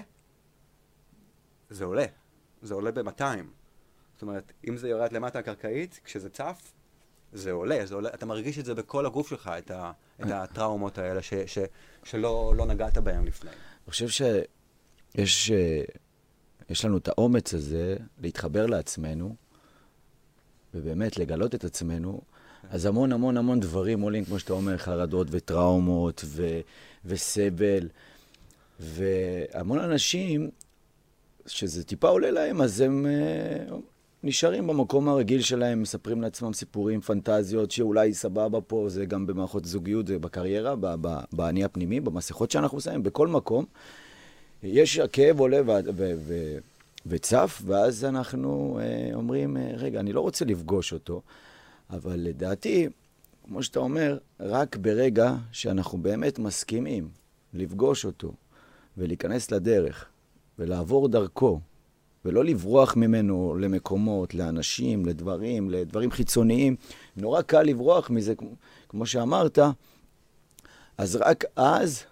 [1.70, 2.06] זה עולה.
[2.62, 3.22] זה עולה ב-200.
[4.14, 6.72] זאת אומרת, אם זה יורד למטה הקרקעית, כשזה צף,
[7.34, 10.98] זה עולה, זה עולה, אתה מרגיש את זה בכל הגוף שלך, את, ה, את הטראומות
[10.98, 11.60] האלה ש, ש,
[12.04, 13.50] שלא לא נגעת בהם לפני.
[13.50, 15.82] אני חושב שיש אה,
[16.70, 19.36] יש לנו את האומץ הזה להתחבר לעצמנו,
[20.74, 22.22] ובאמת לגלות את עצמנו,
[22.70, 26.60] אז המון המון המון דברים עולים, כמו שאתה אומר, חרדות וטראומות ו,
[27.06, 27.90] וסבל,
[28.80, 30.50] והמון אנשים,
[31.46, 33.78] שזה טיפה עולה להם, אז הם אה,
[34.24, 40.08] נשארים במקום הרגיל שלהם, מספרים לעצמם סיפורים, פנטזיות, שאולי סבבה פה, זה גם במערכות זוגיות,
[40.08, 40.76] זה בקריירה,
[41.34, 43.66] באני הפנימי, במסכות שאנחנו שמים, בכל מקום.
[44.64, 46.58] יש, הכאב עולה ו- ו- ו-
[47.06, 51.22] וצף, ואז אנחנו אה, אומרים, אה, רגע, אני לא רוצה לפגוש אותו,
[51.90, 52.88] אבל לדעתי,
[53.46, 57.10] כמו שאתה אומר, רק ברגע שאנחנו באמת מסכימים
[57.54, 58.34] לפגוש אותו
[58.98, 60.06] ולהיכנס לדרך
[60.60, 61.60] ולעבור דרכו,
[62.26, 66.76] ולא לברוח ממנו למקומות, לאנשים, לדברים, לדברים חיצוניים.
[67.18, 68.56] נורא קל לברוח מזה, כמו-
[68.90, 69.60] כמו שאמרת,
[70.98, 72.04] אז רק אז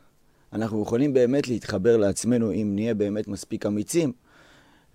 [0.54, 4.12] אנחנו יכולים באמת להתחבר לעצמנו, אם נהיה באמת מספיק אמיצים,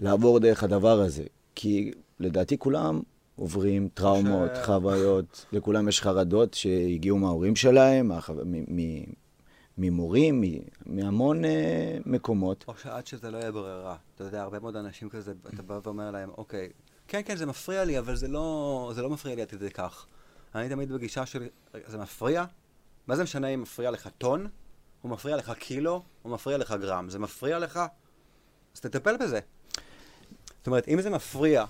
[0.01, 1.23] לעבור דרך הדבר הזה.
[1.55, 1.91] כי
[2.21, 3.01] לדעתי כולם
[3.37, 8.33] עוברים טראומות, ש- חוויות, לכולם יש חרדות שהגיעו מההורים שלהם, מהחו...
[8.45, 9.05] מ- מ-
[9.83, 10.45] ממורים,
[10.87, 12.65] מהמון אה, מקומות.
[12.69, 13.97] או שעד שזה לא יהיה ברירה.
[14.15, 16.69] אתה יודע, הרבה מאוד אנשים כזה, אתה בא ואומר להם, אוקיי,
[17.09, 20.07] כן, כן, זה מפריע לי, אבל זה לא, זה לא מפריע לי עד כדי כך.
[20.55, 22.45] אני תמיד בגישה של, "רגע, זה מפריע?
[23.07, 24.47] מה זה משנה אם מפריע לך טון,
[25.05, 27.11] או מפריע לך קילו, או מפריע לך גרם?
[27.11, 27.81] זה מפריע לך?
[28.75, 29.41] אז תטפל בזה.
[30.59, 31.65] זאת אומרת, אם זה מפריע,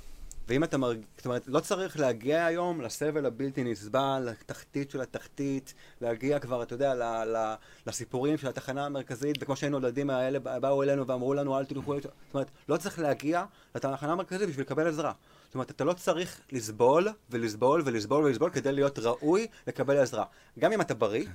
[0.48, 0.98] ואם אתה מרג...
[1.16, 6.74] זאת אומרת, לא צריך להגיע היום לסבל הבלתי נסבל, לתחתית של התחתית, להגיע כבר, אתה
[6.74, 7.02] יודע, ל...
[7.36, 7.54] ל...
[7.86, 11.94] לסיפורים של התחנה המרכזית, וכמו שהיינו ילדים האלה, באו אלינו ואמרו לנו, אל תלכו...
[12.00, 15.12] זאת אומרת, לא צריך להגיע לתחנה המרכזית בשביל לקבל עזרה.
[15.46, 20.24] זאת אומרת, אתה לא צריך לסבול, ולסבול, ולסבול, ולסבול, כדי להיות ראוי לקבל עזרה.
[20.58, 21.26] גם אם אתה בריא,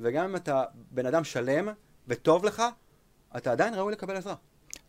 [0.00, 1.68] וגם אם אתה בן אדם שלם,
[2.08, 2.62] וטוב לך,
[3.36, 4.34] אתה עדיין ראוי לקבל עזרה.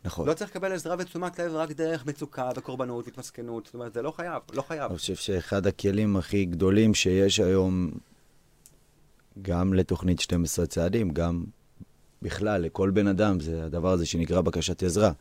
[0.04, 0.28] נכון.
[0.28, 3.66] לא צריך לקבל עזרה ותשומת לב רק דרך מצוקה וקורבנות והתמסכנות.
[3.66, 4.90] זאת אומרת, זה לא חייב, לא חייב.
[4.90, 7.90] אני חושב שאחד הכלים הכי גדולים שיש היום,
[9.42, 11.44] גם לתוכנית 12 צעדים, גם
[12.22, 15.12] בכלל, לכל בן אדם, זה הדבר הזה שנקרא בקשת עזרה.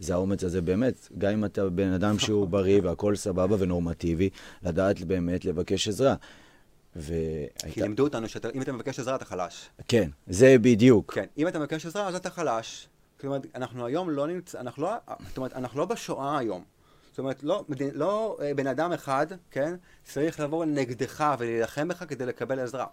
[0.00, 4.30] זה האומץ הזה באמת, גם אם אתה בן אדם שהוא בריא והכל סבבה ונורמטיבי,
[4.62, 6.14] לדעת באמת לבקש עזרה.
[6.14, 7.80] כי והייתה...
[7.80, 9.68] לימדו אותנו שאם אתה מבקש עזרה אתה חלש.
[9.88, 11.14] כן, זה בדיוק.
[11.14, 12.87] כן, אם אתה מבקש עזרה אז אתה חלש.
[13.20, 14.90] כלומר, אנחנו היום לא נמצא, אנחנו לא,
[15.28, 16.64] זאת אומרת, אנחנו לא בשואה היום.
[17.10, 22.26] זאת אומרת, לא, לא אה, בן אדם אחד, כן, צריך לבוא נגדך ולהילחם בך כדי
[22.26, 22.86] לקבל עזרה.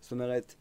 [0.00, 0.54] זאת אומרת,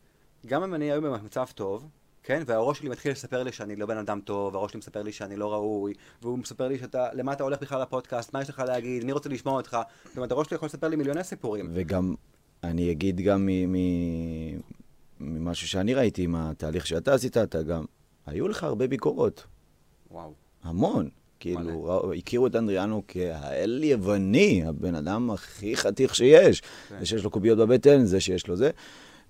[0.46, 1.88] גם אם אני היום במצב טוב,
[2.24, 5.12] כן, והראש שלי מתחיל לספר לי שאני לא בן אדם טוב, והראש שלי מספר לי
[5.12, 8.60] שאני לא ראוי, והוא מספר לי שאתה, למה אתה הולך בכלל לפודקאסט, מה יש לך
[8.60, 11.70] להגיד, מי רוצה לשמוע אותך, זאת אומרת, הראש שלי יכול לספר לי מיליוני סיפורים.
[11.74, 12.16] וגם,
[12.64, 13.50] אני אגיד גם
[15.20, 17.86] ממשהו שאני ראיתי עם התהליך שאתה עשית, אתה גם,
[18.26, 19.44] היו לך הרבה ביקורות.
[20.12, 20.34] וואו.
[20.64, 21.10] המון.
[21.40, 26.62] כאילו, ראו- הכירו את אנדריאנו כהאל יווני, הבן אדם הכי חתיך שיש.
[26.90, 27.00] כן.
[27.00, 28.70] זה שיש לו קוביות בבטן, זה שיש לו זה.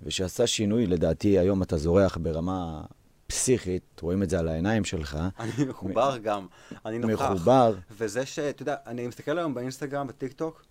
[0.02, 2.84] ושעשה שינוי, לדעתי, היום אתה זורח ברמה
[3.28, 5.18] פסיכית, רואים את זה על העיניים שלך.
[5.40, 6.48] אני מחובר גם,
[6.86, 7.22] אני נוכח.
[7.32, 7.74] מחובר.
[7.92, 10.66] וזה שאתה יודע, אני מסתכל היום באינסטגרם, בטיק טוק,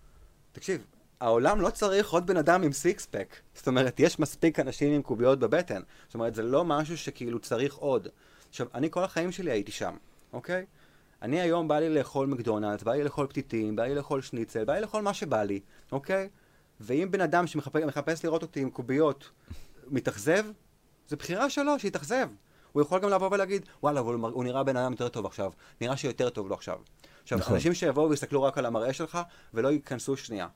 [0.51, 0.85] תקשיב,
[1.19, 3.35] העולם לא צריך עוד בן אדם עם six pack.
[3.55, 5.81] זאת אומרת, יש מספיק אנשים עם קוביות בבטן.
[6.05, 8.07] זאת אומרת, זה לא משהו שכאילו צריך עוד.
[8.49, 9.95] עכשיו, אני כל החיים שלי הייתי שם,
[10.33, 10.65] אוקיי?
[11.21, 14.73] אני היום בא לי לאכול מקדונלדס, בא לי לאכול פתיתים, בא לי לאכול שניצל, בא
[14.73, 15.59] לי לאכול מה שבא לי,
[15.91, 16.29] אוקיי?
[16.79, 19.29] ואם בן אדם שמחפש לראות אותי עם קוביות
[19.87, 20.45] מתאכזב,
[21.07, 22.27] זה בחירה שלו, שיתאכזב.
[22.71, 25.51] הוא יכול גם לבוא ולהגיד, וואלה, אבל הוא נראה בן אדם יותר טוב עכשיו.
[25.81, 26.77] נראה שיותר טוב לו עכשיו.
[27.23, 27.53] עכשיו, נכון.
[27.53, 29.19] אנשים שיבואו ויסתכלו רק על המראה שלך,
[29.53, 30.47] ולא ייכנסו שנייה.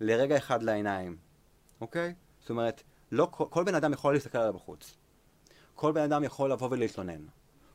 [0.00, 1.16] לרגע אחד לעיניים,
[1.80, 2.14] אוקיי?
[2.40, 2.82] זאת אומרת,
[3.12, 4.96] לא כל, כל בן אדם יכול להסתכל עליו בחוץ.
[5.74, 7.20] כל בן אדם יכול לבוא ולהתלונן.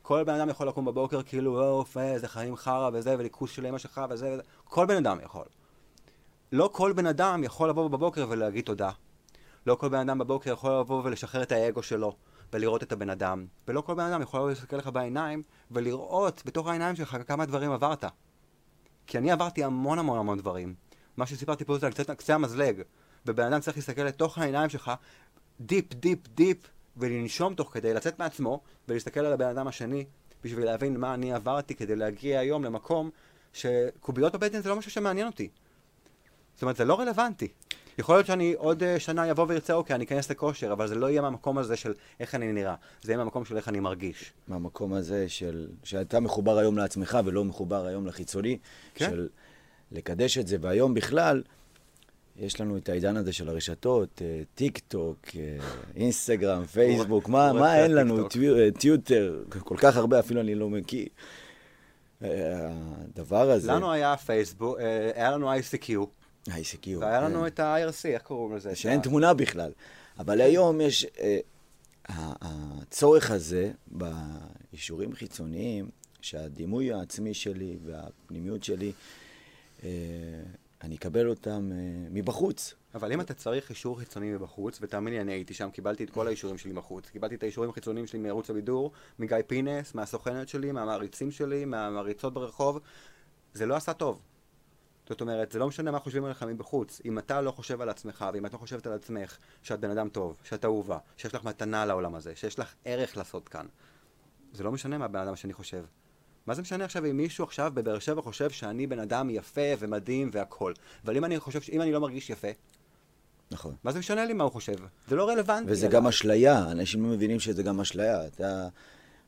[0.02, 3.78] כל בן אדם יכול לקום בבוקר כאילו, אוף, איזה חיים חרא וזה, וליכוס של אמא
[3.78, 4.42] שלך וזה וזה.
[4.64, 5.44] כל בן אדם יכול.
[6.52, 8.90] לא כל בן אדם יכול לבוא בבוקר ולהגיד תודה.
[9.66, 12.16] לא כל בן אדם בבוקר יכול לבוא ולשחרר את האגו שלו,
[12.52, 13.46] ולראות את הבן אדם.
[13.68, 17.72] ולא כל בן אדם יכול לבוא ולהסתכל לך בעיניים, ולראות בתוך העיניים שלך כמה דברים
[17.72, 18.04] עברת.
[19.06, 20.74] כי אני עברתי המון המון המון דברים.
[21.16, 22.82] מה שסיפרתי פה זה על קצת קצה המזלג.
[23.26, 24.90] ובן אדם צריך להסתכל לתוך העיניים שלך,
[25.60, 26.58] deep, deep, deep,
[26.96, 30.04] ולנשום תוך כדי, לצאת מעצמו, ולהסתכל על הבן אדם השני,
[30.44, 33.10] בשביל להבין מה אני עברתי כדי להגיע היום למקום
[33.52, 35.48] שקוביות בבטן זה לא משהו שמעניין אותי.
[36.54, 37.48] זאת אומרת, זה לא רלוונטי.
[37.98, 41.10] יכול להיות שאני עוד uh, שנה אבוא וארצה, אוקיי, אני אכנס לכושר, אבל זה לא
[41.10, 44.32] יהיה מהמקום הזה של איך אני נראה, זה יהיה מהמקום של איך אני מרגיש.
[44.48, 48.58] מהמקום הזה של, שאתה מחובר היום לעצמך ולא מחובר היום לחיצוני,
[48.94, 49.10] כן.
[49.10, 49.28] של
[49.96, 51.42] לקדש את זה, והיום בכלל,
[52.38, 55.56] יש לנו את העידן הזה של הרשתות, אה, טיק טוק, אה,
[55.96, 61.08] אינסטגרם, פייסבוק, מה, מה אין לנו, אה, טיוטר, כל כך הרבה אפילו אני לא מכיר.
[62.20, 64.78] הדבר הזה, לנו היה פייסבוק,
[65.14, 65.90] היה לנו ICQ,
[66.50, 67.24] ה-ICQ, והיה כן.
[67.24, 68.74] לנו את ה-IRC, איך קוראים לזה?
[68.74, 69.72] שאין תמונה בכלל.
[70.18, 71.06] אבל היום יש,
[72.08, 75.88] הצורך הזה באישורים חיצוניים,
[76.20, 78.92] שהדימוי העצמי שלי והפנימיות שלי,
[80.82, 81.76] אני אקבל אותם אה,
[82.10, 82.74] מבחוץ.
[82.94, 86.26] אבל אם אתה צריך אישור חיצוני מבחוץ, ותאמין לי, אני הייתי שם, קיבלתי את כל
[86.26, 87.10] האישורים שלי בחוץ.
[87.10, 92.80] קיבלתי את האישורים החיצוניים שלי מערוץ הבידור, מגיא פינס, מהסוכנת שלי, מהמעריצים שלי, מהמעריצות ברחוב.
[93.54, 94.20] זה לא עשה טוב.
[95.08, 97.00] זאת אומרת, זה לא משנה מה חושבים עליך מבחוץ.
[97.04, 100.08] אם אתה לא חושב על עצמך, ואם את לא חושבת על עצמך, שאת בן אדם
[100.08, 103.66] טוב, שאת אהובה, שיש לך מתנה לעולם הזה, שיש לך ערך לעשות כאן,
[104.52, 105.84] זה לא משנה מה בן אדם השני חושב.
[106.46, 110.30] מה זה משנה עכשיו אם מישהו עכשיו בבאר שבע חושב שאני בן אדם יפה ומדהים
[110.32, 110.72] והכל.
[111.04, 112.48] אבל אם אני חושב, אם אני לא מרגיש יפה,
[113.50, 113.74] נכון.
[113.84, 114.74] מה זה משנה לי מה הוא חושב?
[115.08, 115.72] זה לא רלוונטי.
[115.72, 115.88] וזה.
[115.88, 118.26] גם אשליה, אנשים לא מבינים שזה גם אשליה.
[118.26, 118.68] אתה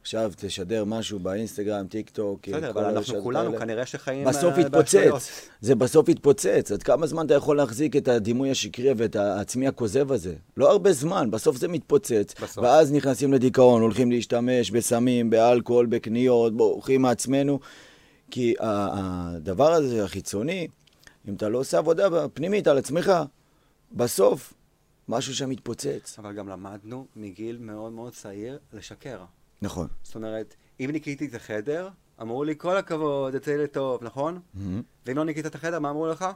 [0.09, 3.59] עכשיו תשדר משהו באינסטגרם, טיק טוק, בסדר, אבל אנחנו כולנו האלה.
[3.59, 4.27] כנראה שחיים...
[4.27, 4.61] בסוף אה.
[4.61, 5.49] יתפוצץ.
[5.61, 6.73] זה בסוף יתפוצץ.
[6.73, 10.35] עד כמה זמן אתה יכול להחזיק את הדימוי השקרי ואת העצמי הכוזב הזה?
[10.57, 12.35] לא הרבה זמן, בסוף זה מתפוצץ.
[12.43, 12.65] בסוף.
[12.65, 17.61] ואז נכנסים לדיכאון, הולכים להשתמש בסמים, באלכוהול, בקניות, בורחים מעצמנו.
[18.31, 20.69] כי הדבר הזה, החיצוני,
[21.29, 23.13] אם אתה לא עושה עבודה פנימית על עצמך,
[23.93, 24.55] בסוף
[25.09, 26.17] משהו שם מתפוצץ.
[26.19, 29.19] אבל גם למדנו מגיל מאוד מאוד צעיר לשקר.
[29.63, 29.89] נכון.
[30.03, 31.89] זאת אומרת, אם ניקיתי את החדר,
[32.21, 34.41] אמרו לי, כל הכבוד, יצא לי טוב, נכון?
[34.55, 34.83] מהמם.
[35.07, 36.27] ואם לא ניקית את החדר, מה אמרו לך?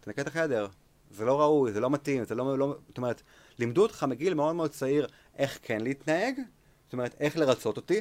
[0.00, 0.66] תנקה את החדר.
[1.10, 2.76] זה לא ראוי, זה לא מתאים, זה לא, לא...
[2.88, 3.22] זאת אומרת,
[3.58, 6.34] לימדו אותך מגיל מאוד מאוד צעיר איך כן להתנהג,
[6.84, 8.00] זאת אומרת, איך לרצות אותי.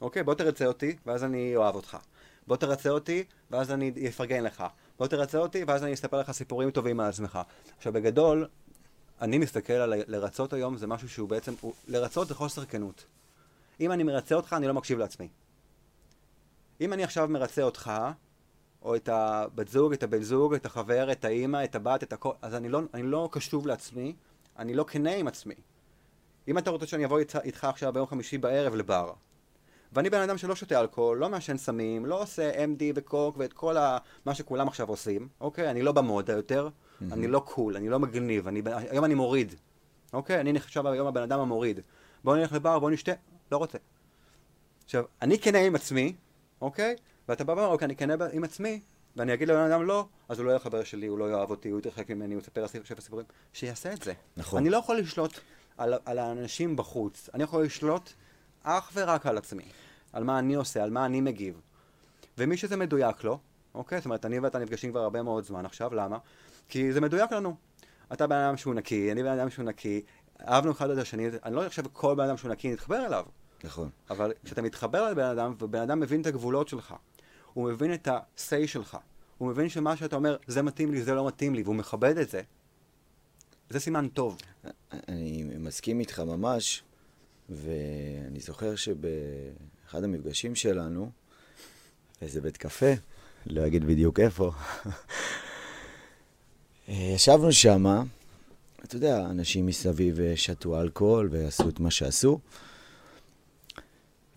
[0.00, 1.96] אוקיי, בוא תרצה אותי, ואז אני אוהב אותך.
[2.46, 4.64] בוא תרצה אותי, ואז אני אפרגן לך.
[4.98, 7.38] בוא תרצה אותי, ואז אני אספר לך סיפורים טובים על עצמך.
[7.76, 8.48] עכשיו, בגדול,
[9.20, 13.04] אני מסתכל על לרצות היום, זה משהו שהוא בעצם, הוא, לרצות זה חוסר כנות.
[13.80, 15.28] אם אני מרצה אותך, אני לא מקשיב לעצמי.
[16.80, 17.92] אם אני עכשיו מרצה אותך,
[18.82, 22.32] או את הבת זוג, את הבן זוג, את החבר, את האימא, את הבת, את הכל,
[22.42, 24.14] אז אני לא, אני לא קשוב לעצמי,
[24.58, 25.54] אני לא כנה עם עצמי.
[26.48, 29.12] אם אתה רוצה שאני אבוא איתך, איתך עכשיו ביום חמישי בערב לבר,
[29.92, 33.76] ואני בן אדם שלא שותה אלכוהול, לא מעשן סמים, לא עושה MD וקוק ואת כל
[33.76, 33.98] ה...
[34.26, 35.70] מה שכולם עכשיו עושים, אוקיי?
[35.70, 36.68] אני לא במודה יותר,
[37.12, 39.54] אני לא קול, אני לא מגניב, אני, היום אני מוריד,
[40.12, 40.40] אוקיי?
[40.40, 41.80] אני נחשב היום הבן אדם המוריד.
[42.24, 43.12] בוא נלך לבר, בוא נשתה,
[43.54, 43.78] לא רוצה.
[44.84, 46.14] עכשיו, אני כנה עם עצמי,
[46.60, 46.96] אוקיי?
[47.28, 48.80] ואתה בא ואומר, אוקיי, אני כנה עם עצמי,
[49.16, 51.68] ואני אגיד לבן אדם לא, אז הוא לא יהיה חבר שלי, הוא לא יאהב אותי,
[51.68, 54.12] הוא יתרחק ממני, הוא יספר שבע סיפורים, שיעשה את זה.
[54.36, 54.58] נכון.
[54.60, 55.38] אני לא יכול לשלוט
[55.76, 58.10] על, על האנשים בחוץ, אני יכול לשלוט
[58.62, 59.64] אך ורק על עצמי,
[60.12, 61.60] על מה אני עושה, על מה אני מגיב.
[62.38, 63.38] ומי שזה מדויק לו,
[63.74, 63.98] אוקיי?
[63.98, 66.18] זאת אומרת, אני ואתה נפגשים כבר הרבה מאוד זמן עכשיו, למה?
[66.68, 67.56] כי זה מדויק לנו.
[68.12, 70.02] אתה בן אדם שהוא נקי, אני בן אדם שהוא נקי,
[70.48, 73.24] אהבנו אחד את השני, אני לא חושב שכל בן אדם שהוא נקי נתחבר אליו.
[73.64, 73.90] נכון.
[74.10, 76.94] אבל כשאתה מתחבר לבן אדם, ובן אדם מבין את הגבולות שלך,
[77.52, 78.96] הוא מבין את ה-say שלך,
[79.38, 82.30] הוא מבין שמה שאתה אומר, זה מתאים לי, זה לא מתאים לי, והוא מכבד את
[82.30, 82.40] זה,
[83.70, 84.38] זה סימן טוב.
[85.08, 86.82] אני מסכים איתך ממש,
[87.48, 91.10] ואני זוכר שבאחד המפגשים שלנו,
[92.22, 92.92] איזה בית קפה,
[93.46, 94.50] לא אגיד בדיוק איפה,
[96.88, 98.02] ישבנו שמה,
[98.84, 102.38] אתה יודע, אנשים מסביב שתו אלכוהול ועשו את מה שעשו,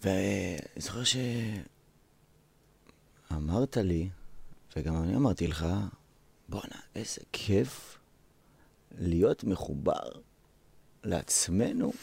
[0.07, 1.01] ואני זוכר
[3.31, 4.09] שאמרת לי,
[4.75, 5.65] וגם אני אמרתי לך,
[6.49, 7.97] בואנה, איזה כיף
[8.97, 10.09] להיות מחובר
[11.03, 11.93] לעצמנו,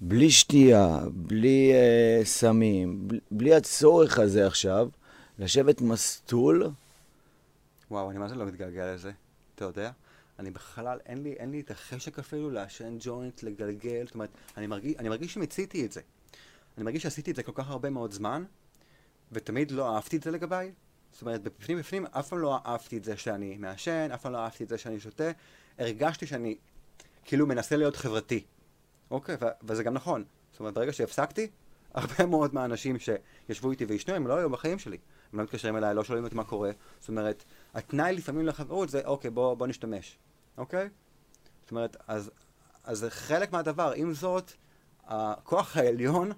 [0.00, 4.88] בלי שתייה, בלי אה, סמים, בלי, בלי הצורך הזה עכשיו,
[5.38, 6.70] לשבת מסטול.
[7.90, 9.12] וואו, אני מה זה לא מתגעגע לזה,
[9.54, 9.90] אתה יודע?
[10.38, 14.66] אני בכלל, אין לי, אין לי את החשק אפילו לעשן ג'וינט, לגלגל, זאת אומרת, אני
[14.66, 16.00] מרגיש, אני מרגיש שמיציתי את זה.
[16.76, 18.44] אני מרגיש שעשיתי את זה כל כך הרבה מאוד זמן,
[19.32, 20.72] ותמיד לא אהבתי את זה לגביי.
[21.12, 24.38] זאת אומרת, בפנים בפנים אף פעם לא אהבתי את זה שאני מעשן, אף פעם לא
[24.38, 25.30] אהבתי את זה שאני שותה.
[25.78, 26.56] הרגשתי שאני
[27.24, 28.44] כאילו מנסה להיות חברתי.
[29.10, 30.24] אוקיי, ו- וזה גם נכון.
[30.50, 31.50] זאת אומרת, ברגע שהפסקתי,
[31.94, 34.98] הרבה מאוד מהאנשים שישבו איתי ועישנו, הם לא היו בחיים שלי.
[35.32, 36.70] הם לא מתקשרים אליי, לא שואלים אותי מה קורה.
[37.00, 40.18] זאת אומרת, התנאי לפעמים לחברות זה, אוקיי, בוא, בוא נשתמש.
[40.58, 40.88] אוקיי?
[41.62, 42.30] זאת אומרת, אז,
[42.84, 43.92] אז זה חלק מהדבר.
[43.96, 44.52] עם זאת,
[45.04, 46.32] הכוח העליון,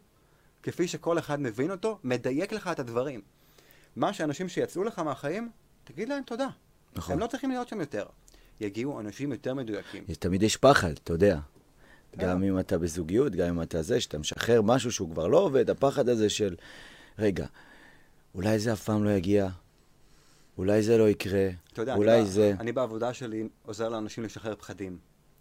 [0.68, 3.20] כפי שכל אחד מבין אותו, מדייק לך את הדברים.
[3.96, 5.50] מה שאנשים שיצאו לך מהחיים,
[5.84, 6.48] תגיד להם תודה.
[6.96, 7.12] נכון.
[7.12, 8.06] הם לא צריכים להיות שם יותר.
[8.60, 10.04] יגיעו אנשים יותר מדויקים.
[10.18, 11.38] תמיד יש פחד, אתה יודע.
[12.12, 12.22] כן.
[12.22, 15.70] גם אם אתה בזוגיות, גם אם אתה זה, שאתה משחרר משהו שהוא כבר לא עובד,
[15.70, 16.56] הפחד הזה של,
[17.18, 17.46] רגע,
[18.34, 19.48] אולי זה אף פעם לא יגיע,
[20.58, 22.52] אולי זה לא יקרה, אתה יודע, אולי אני, זה...
[22.60, 24.98] אני בעבודה שלי עוזר לאנשים לשחרר פחדים,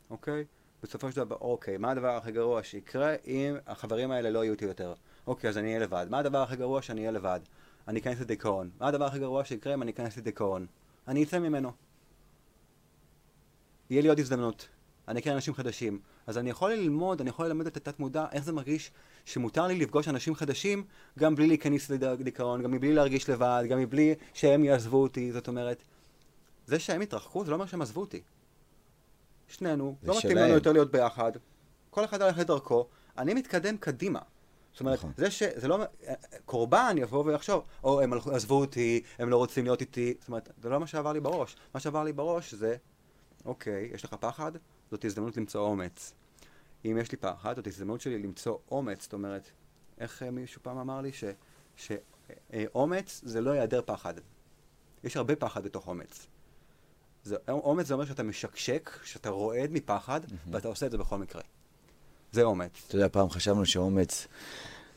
[0.10, 0.46] אוקיי?
[0.84, 4.66] בסופו של דבר, אוקיי, מה הדבר הכי גרוע שיקרה אם החברים האלה לא יהיו איתי
[4.66, 4.94] יותר?
[5.28, 6.08] אוקיי, אז אני אהיה לבד.
[6.10, 7.40] מה הדבר הכי גרוע שאני אהיה לבד?
[7.88, 8.70] אני אכנס לדיכאון.
[8.80, 10.66] מה הדבר הכי גרוע שיקרה אם אני אכנס לדיכאון?
[11.08, 11.72] אני אצא ממנו.
[13.90, 14.68] יהיה לי עוד הזדמנות.
[15.08, 16.00] אני אכיר אנשים חדשים.
[16.28, 18.92] אז אני יכול ללמוד, אני יכול ללמד את התת מודע איך זה מרגיש
[19.26, 20.84] שמותר לי לפגוש אנשים חדשים
[21.20, 25.32] גם בלי להיכנס לדיכאון, גם מבלי להרגיש לבד, גם מבלי שהם יעזבו אותי.
[25.32, 25.84] זאת אומרת,
[26.66, 28.22] זה שהם התרחקו זה לא אומר שהם עזבו אותי.
[29.48, 30.38] שנינו, לא מתאים.
[30.38, 31.32] לנו יותר להיות ביחד.
[31.90, 32.88] כל אחד הלך לדרכו,
[33.18, 34.20] אני מתקדם קדימה.
[34.78, 35.12] זאת אומרת, נכון.
[35.18, 35.44] זה ש...
[35.44, 35.80] זה לא...
[36.46, 40.14] קורבן יבוא ויחשוב, או הם עזבו אותי, הם לא רוצים להיות איתי.
[40.20, 41.56] זאת אומרת, זה לא מה שעבר לי בראש.
[41.74, 42.76] מה שעבר לי בראש זה,
[43.46, 44.52] אוקיי, יש לך פחד?
[44.92, 46.14] זאת הזדמנות למצוא אומץ.
[46.86, 49.04] אם יש לי פחד, זאת הזדמנות שלי למצוא אומץ.
[49.04, 49.52] זאת אומרת,
[49.98, 51.24] איך אה, מישהו פעם אמר לי ש...
[51.76, 54.14] שאומץ זה לא היעדר פחד.
[55.04, 56.28] יש הרבה פחד בתוך אומץ.
[57.24, 61.42] זה, אומץ זה אומר שאתה משקשק, שאתה רועד מפחד, ואתה עושה את זה בכל מקרה.
[62.32, 62.72] זה אומץ.
[62.88, 64.28] אתה יודע, פעם חשבנו שאומץ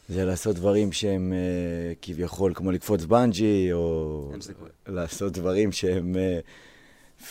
[0.09, 4.33] זה לעשות דברים שהם אה, כביכול כמו לקפוץ בנג'י, או.
[4.87, 6.41] לעשות דברים שהם אה,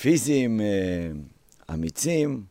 [0.02, 1.12] פיזיים, אה,
[1.74, 2.44] אמיצים,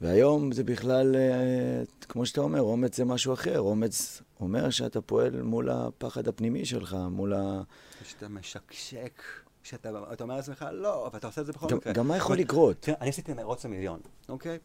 [0.00, 3.60] והיום זה בכלל, אה, כמו שאתה אומר, אומץ זה משהו אחר.
[3.60, 7.62] אומץ אומר שאתה פועל מול הפחד הפנימי שלך, מול ה...
[8.04, 9.22] שאתה משקשק,
[9.62, 11.92] שאתה אתה אומר לעצמך, לא, אבל אתה עושה את זה בכל גם, מקרה.
[11.92, 12.76] גם מה יכול לקרות?
[12.80, 14.58] תראה, אני עשיתי מרוץ למיליון, אוקיי?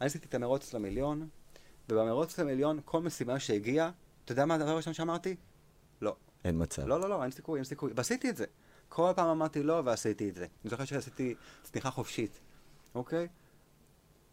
[0.00, 1.28] אני עשיתי את המרוץ למיליון,
[1.88, 3.90] ובמרוץ למיליון, כל משימה שהגיעה,
[4.24, 5.36] אתה יודע מה הדבר הראשון שאמרתי?
[6.00, 6.16] לא.
[6.44, 6.86] אין מצב.
[6.86, 7.92] לא, לא, לא, אין סיכוי, אין סיכוי.
[7.96, 8.44] ועשיתי את זה.
[8.88, 10.46] כל פעם אמרתי לא, ועשיתי את זה.
[10.64, 12.40] אני זוכר שעשיתי צניחה חופשית,
[12.94, 13.28] אוקיי?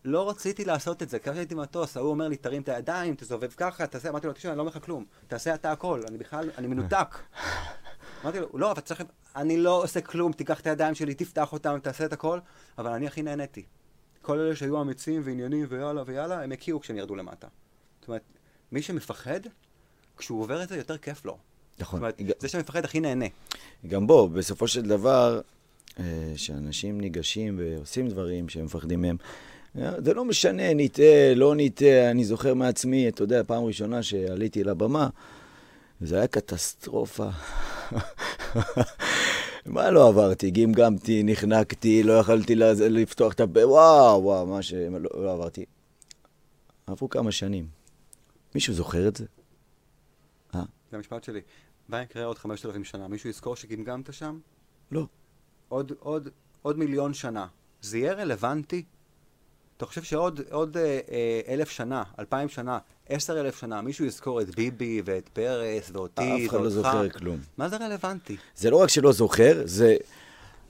[0.06, 3.52] לא רציתי לעשות את זה, ככה שהייתי מטוס, ההוא אומר לי, תרים את הידיים, תסובב
[3.58, 6.50] ככה, תעשה, אמרתי לו, תשמע, אני לא אומר לך כלום, תעשה אתה הכל, אני בכלל,
[6.58, 7.16] אני מנותק.
[8.24, 9.04] אמרתי לו, לא, אבל צריך,
[9.36, 12.40] אני לא עושה כלום, תיקח את הידיים שלי, תפתח אותם, תעשה את הכל,
[12.78, 13.66] אבל אני הכי נהניתי.
[14.22, 17.48] כל אלה שהיו אמיצים ועניינים ויאללה ויאללה, הם הכירו כשהם ירדו למטה.
[18.00, 18.22] זאת אומרת,
[18.72, 19.40] מי שמפחד,
[20.18, 21.38] כשהוא עובר את זה, יותר כיף לו.
[21.72, 22.00] זאת נכון.
[22.00, 23.26] אומרת, זה שמפחד הכי נהנה.
[23.88, 25.42] גם בו, בסופו של דבר,
[26.00, 26.04] אה,
[26.36, 29.18] שאנשים ניגשים ועושים דברים שהם מפחדים מהם,
[29.80, 34.64] אה, זה לא משנה, נטעה, לא נטעה, אני זוכר מעצמי, אתה יודע, פעם ראשונה שעליתי
[34.64, 35.10] לבמה,
[36.02, 37.30] זה היה קטסטרופה.
[39.66, 40.52] מה לא עברתי?
[40.52, 44.74] גמגמתי, נחנקתי, לא יכלתי לפתוח את הפה, וואו, וואו, מה ש...
[44.74, 45.66] לא, לא עברתי.
[46.88, 47.68] עברו כמה שנים.
[48.56, 49.26] מישהו זוכר את זה?
[50.56, 50.64] אה?
[50.92, 51.42] זה המשפט שלי.
[51.90, 53.08] מה יקרה עוד 5,000 שנה?
[53.08, 54.40] מישהו יזכור שגמגמת שם?
[54.92, 55.08] לא.
[55.70, 56.30] עוד, עוד,
[56.62, 57.48] עוד מיליון שנה.
[57.82, 58.84] זה יהיה רלוונטי?
[59.82, 62.78] אתה חושב שעוד עוד, אה, אה, אלף שנה, אלפיים שנה,
[63.10, 66.74] עשר אלף שנה, מישהו יזכור את ביבי ואת פרס ואותי אף אחד לא ואותך?
[66.74, 67.38] זוכר כלום.
[67.58, 68.38] מה זה רלוונטי?
[68.56, 69.96] זה לא רק שלא זוכר, זה...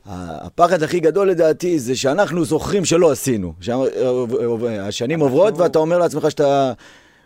[0.05, 3.53] הפחד הכי גדול לדעתי זה שאנחנו זוכרים שלא עשינו.
[3.61, 6.73] שהשנים עוברות ואתה אומר לעצמך שאתה...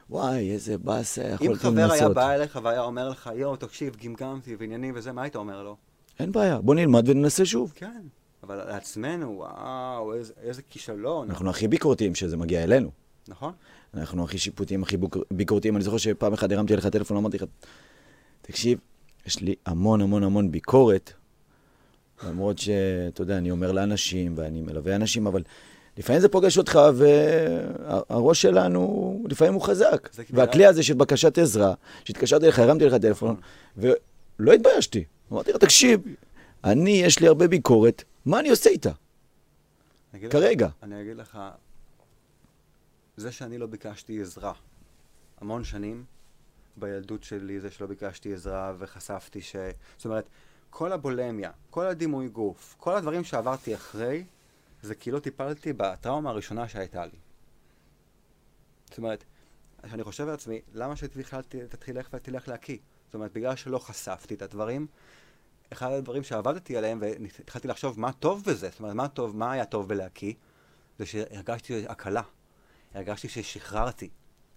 [0.09, 2.13] וואי, איזה באסה, אם יכולתי חבר היה לנסות.
[2.13, 5.75] בא אליך והיה אומר לך, יואו, תקשיב, גמגמתי ועניינים וזה, מה היית אומר לו?
[6.19, 7.71] אין בעיה, בוא נלמד וננסה שוב.
[7.75, 8.01] כן.
[8.45, 11.29] אבל לעצמנו, וואו, איזה, איזה כישלון.
[11.29, 12.89] אנחנו הכי ביקורתיים כשזה מגיע אלינו.
[13.27, 13.51] נכון?
[13.93, 14.97] אנחנו הכי שיפוטיים, הכי
[15.31, 15.75] ביקורתיים.
[15.75, 17.43] אני זוכר שפעם אחת הרמתי אליך טלפון, אמרתי לך,
[18.41, 18.79] תקשיב,
[19.25, 21.13] יש לי המון המון המון ביקורת,
[22.27, 25.43] למרות שאתה יודע, אני אומר לאנשים ואני מלווה אנשים, אבל
[25.97, 30.09] לפעמים זה פוגש אותך והראש שלנו, לפעמים הוא חזק.
[30.29, 31.73] והכלי הזה של בקשת עזרה,
[32.05, 33.35] שהתקשרתי אליך, הרמתי לך טלפון,
[33.77, 35.03] ולא התביישתי.
[35.31, 36.01] אמרתי לך, תקשיב,
[36.63, 38.91] אני, יש לי הרבה ביקורת, מה אני עושה איתה?
[40.13, 40.67] אני כרגע.
[40.67, 41.39] לך, אני אגיד לך,
[43.17, 44.53] זה שאני לא ביקשתי עזרה
[45.37, 46.05] המון שנים,
[46.77, 49.55] בילדות שלי זה שלא ביקשתי עזרה וחשפתי ש...
[49.97, 50.29] זאת אומרת,
[50.69, 54.25] כל הבולמיה, כל הדימוי גוף, כל הדברים שעברתי אחרי,
[54.81, 57.17] זה כאילו טיפלתי בטראומה הראשונה שהייתה לי.
[58.89, 59.23] זאת אומרת,
[59.83, 61.41] אני חושב לעצמי, למה שבכלל
[61.79, 62.77] תלך ותלך להקיא?
[63.05, 64.87] זאת אומרת, בגלל שלא חשפתי את הדברים,
[65.73, 69.65] אחד הדברים שעבדתי עליהם והתחלתי לחשוב מה טוב בזה, זאת אומרת, מה טוב, מה היה
[69.65, 70.33] טוב בלהקיא,
[70.99, 72.21] זה שהרגשתי הקלה,
[72.93, 74.09] הרגשתי ששחררתי,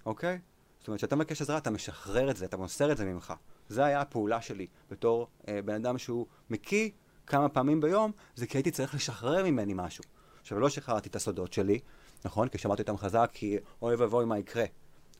[0.06, 0.38] אוקיי?
[0.78, 3.34] זאת אומרת, כשאתה מבקש עזרה, אתה משחרר את זה, אתה מוסר את זה ממך.
[3.68, 6.90] זה היה הפעולה שלי בתור אה, בן אדם שהוא מקיא
[7.26, 10.04] כמה פעמים ביום, זה כי הייתי צריך לשחרר ממני משהו.
[10.40, 11.80] עכשיו, לא שחררתי את הסודות שלי,
[12.24, 12.48] נכון?
[12.48, 14.64] כי שמעתי אותם חזק, כי אוי ואבוי מה יקרה,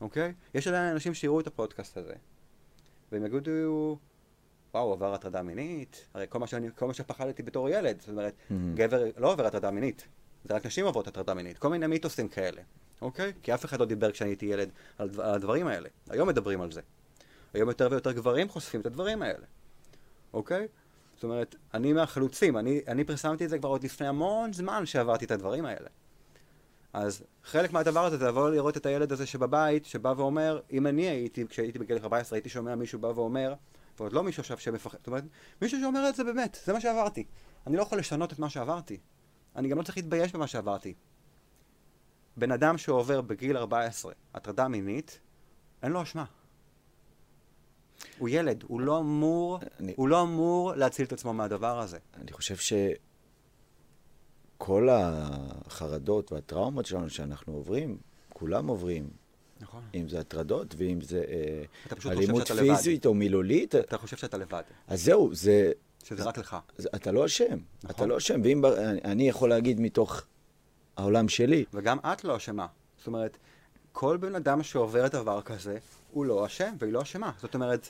[0.01, 0.33] אוקיי?
[0.53, 2.13] יש עדיין אנשים שיראו את הפודקאסט הזה,
[3.11, 3.97] והם יגידו,
[4.73, 8.09] וואו, הוא עבר הטרדה מינית, הרי כל מה, שאני, כל מה שפחדתי בתור ילד, זאת
[8.09, 8.53] אומרת, mm-hmm.
[8.75, 10.07] גבר לא עובר הטרדה מינית,
[10.45, 12.61] זה רק נשים עוברות הטרדה מינית, כל מיני מיתוסים כאלה,
[13.01, 13.33] אוקיי?
[13.43, 16.71] כי אף אחד לא דיבר כשאני הייתי ילד על, על הדברים האלה, היום מדברים על
[16.71, 16.81] זה.
[17.53, 19.45] היום יותר ויותר גברים חושפים את הדברים האלה,
[20.33, 20.67] אוקיי?
[21.15, 25.25] זאת אומרת, אני מהחלוצים, אני, אני פרסמתי את זה כבר עוד לפני המון זמן שעברתי
[25.25, 25.89] את הדברים האלה.
[26.93, 31.01] אז חלק מהדבר הזה זה לבוא לראות את הילד הזה שבבית, שבא ואומר, אם אני
[31.01, 33.53] הייתי, כשהייתי בגיל 14, הייתי שומע מישהו בא ואומר,
[34.01, 35.23] ועוד לא מישהו עכשיו שמפחד, זאת אומרת,
[35.61, 37.23] מישהו שאומר את זה באמת, זה מה שעברתי.
[37.67, 38.97] אני לא יכול לשנות את מה שעברתי.
[39.55, 40.93] אני גם לא צריך להתבייש במה שעברתי.
[42.37, 45.19] בן אדם שעובר בגיל 14 הטרדה מינית,
[45.83, 46.25] אין לו אשמה.
[48.17, 49.93] הוא ילד, הוא לא אמור, אני...
[49.97, 51.97] הוא לא אמור להציל את עצמו מהדבר הזה.
[52.21, 52.55] אני חושב
[54.57, 57.97] שכל החרדות והטראומות שלנו שאנחנו עוברים,
[58.33, 59.09] כולם עוברים.
[59.59, 59.83] נכון.
[59.95, 63.05] אם זה הטרדות ואם זה אה, אלימות פיזית לבד.
[63.05, 63.75] או מילולית.
[63.75, 64.63] אתה חושב שאתה לבד.
[64.87, 65.71] אז זהו, זה...
[66.03, 66.57] שזה רק לך.
[66.77, 67.45] זה, אתה לא אשם.
[67.45, 67.89] נכון.
[67.89, 68.41] אתה לא אשם.
[68.43, 70.21] ואם אני, אני יכול להגיד מתוך
[70.97, 71.65] העולם שלי.
[71.73, 72.67] וגם את לא אשמה.
[72.97, 73.37] זאת אומרת,
[73.91, 75.77] כל בן אדם שעובר דבר כזה,
[76.11, 77.31] הוא לא אשם והיא לא אשמה.
[77.37, 77.89] זאת אומרת,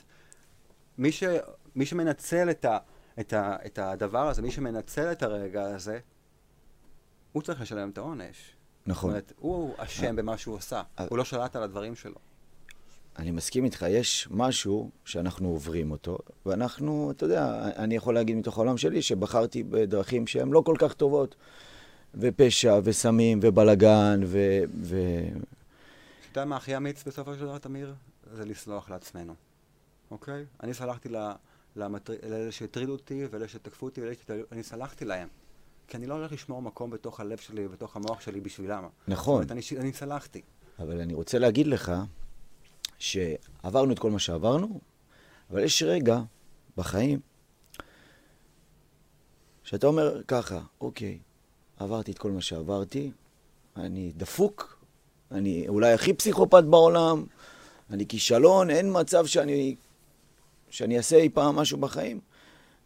[0.98, 1.22] מי, ש,
[1.74, 2.78] מי שמנצל את, ה,
[3.20, 5.98] את, ה, את הדבר הזה, מי שמנצל את הרגע הזה,
[7.32, 8.56] הוא צריך לשלם את העונש.
[8.86, 9.10] נכון.
[9.10, 10.82] זאת אומרת, הוא אשם במה שהוא עשה.
[11.08, 12.14] הוא לא שלט על הדברים שלו.
[13.18, 18.58] אני מסכים איתך, יש משהו שאנחנו עוברים אותו, ואנחנו, אתה יודע, אני יכול להגיד מתוך
[18.58, 21.34] העולם שלי שבחרתי בדרכים שהן לא כל כך טובות,
[22.14, 24.38] ופשע, וסמים, ובלגן, ו...
[24.82, 24.96] ו...
[26.32, 27.94] אתה יודע מה הכי אמיץ בסופו של דבר, תמיר?
[28.32, 29.34] זה לסלוח לעצמנו,
[30.10, 30.44] אוקיי?
[30.62, 31.08] אני סלחתי
[31.76, 34.12] לאלה שהטרידו אותי, ואלה שתקפו אותי, ואלה
[34.50, 35.28] שאני סלחתי להם.
[35.90, 38.84] כי אני לא הולך לשמור מקום בתוך הלב שלי ובתוך המוח שלי בשבילם.
[39.08, 39.42] נכון.
[39.42, 40.42] זאת אומרת, אני, אני סלחתי.
[40.78, 41.92] אבל אני רוצה להגיד לך
[42.98, 44.80] שעברנו את כל מה שעברנו,
[45.50, 46.20] אבל יש רגע
[46.76, 47.20] בחיים
[49.64, 51.18] שאתה אומר ככה, אוקיי,
[51.76, 53.10] עברתי את כל מה שעברתי,
[53.76, 54.84] אני דפוק,
[55.30, 57.24] אני אולי הכי פסיכופת בעולם,
[57.90, 59.76] אני כישלון, אין מצב שאני,
[60.70, 62.20] שאני אעשה אי פעם משהו בחיים.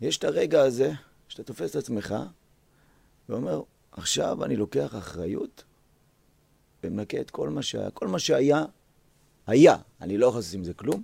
[0.00, 0.92] יש את הרגע הזה
[1.28, 2.14] שאתה תופס את עצמך
[3.28, 5.64] ואומר, עכשיו אני לוקח אחריות
[6.84, 7.90] ומנקה את כל מה שהיה.
[7.90, 8.64] כל מה שהיה,
[9.46, 9.76] היה.
[10.00, 11.02] אני לא יכול לעשות עם זה כלום,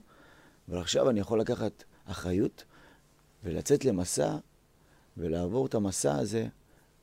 [0.69, 2.65] אבל עכשיו אני יכול לקחת אחריות
[3.45, 4.37] ולצאת למסע
[5.17, 6.47] ולעבור את המסע הזה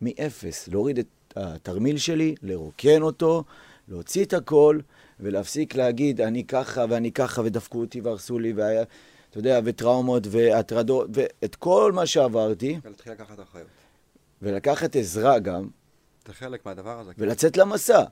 [0.02, 0.68] מאפס.
[0.68, 3.44] להוריד את התרמיל שלי, לרוקן אותו,
[3.88, 4.80] להוציא את הכל
[5.20, 8.84] ולהפסיק להגיד, אני ככה ואני ככה ודפקו אותי והרסו לי והיה,
[9.30, 12.80] אתה יודע, וטראומות והטרדות ואת כל מה שעברתי.
[12.84, 13.68] ולהתחיל לקחת אחריות.
[14.42, 15.68] ולקחת עזרה גם.
[16.28, 17.12] זה חלק מהדבר הזה.
[17.18, 18.04] ולצאת למסע.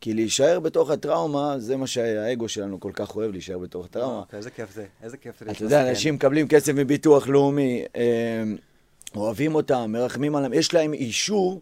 [0.00, 4.20] כי להישאר בתוך הטראומה, זה מה שהאגו שלנו כל כך אוהב, להישאר בתוך הטראומה.
[4.20, 5.50] אוקיי, איזה כיף זה, איזה כיף זה.
[5.50, 8.42] אתה יודע, אנשים מקבלים כסף מביטוח לאומי, אה,
[9.14, 11.60] אוהבים אותם, מרחמים עליהם, יש להם אישור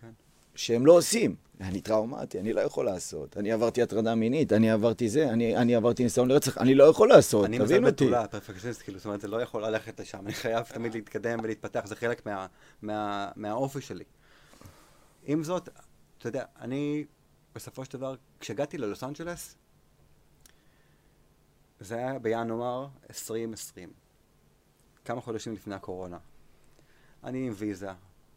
[0.00, 0.08] כן.
[0.54, 1.34] שהם לא עושים.
[1.60, 3.36] אני טראומטי, אני לא יכול לעשות.
[3.36, 7.08] אני עברתי הטרדה מינית, אני עברתי זה, אני, אני עברתי ניסיון לרצח, אני לא יכול
[7.08, 7.74] לעשות, תבין אותי.
[7.74, 10.94] אני מזל בתולה, פרפקציוניסט, כאילו, זאת אומרת, זה לא יכול ללכת לשם, אני חייב תמיד
[10.94, 12.46] להתקדם ולהתפתח, זה חלק מה,
[12.82, 14.04] מה, מהאופי שלי.
[15.24, 15.68] עם זאת,
[16.18, 17.04] אתה יודע, אני,
[17.54, 19.56] בסופו של דבר, כשהגעתי ללוס אנג'לס,
[21.80, 23.92] זה היה בינואר 2020,
[25.04, 26.18] כמה חודשים לפני הקורונה.
[27.24, 27.90] אני עם ויזה,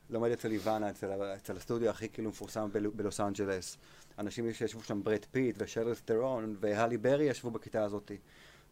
[0.10, 3.78] לומד אצל איוונה, אצל, אצל הסטודיו הכי כאילו מפורסם בלוס אנג'לס.
[4.20, 8.12] אנשים שישבו שם, ברד פיט ושרליז ת'רון והלי ברי ישבו בכיתה הזאת.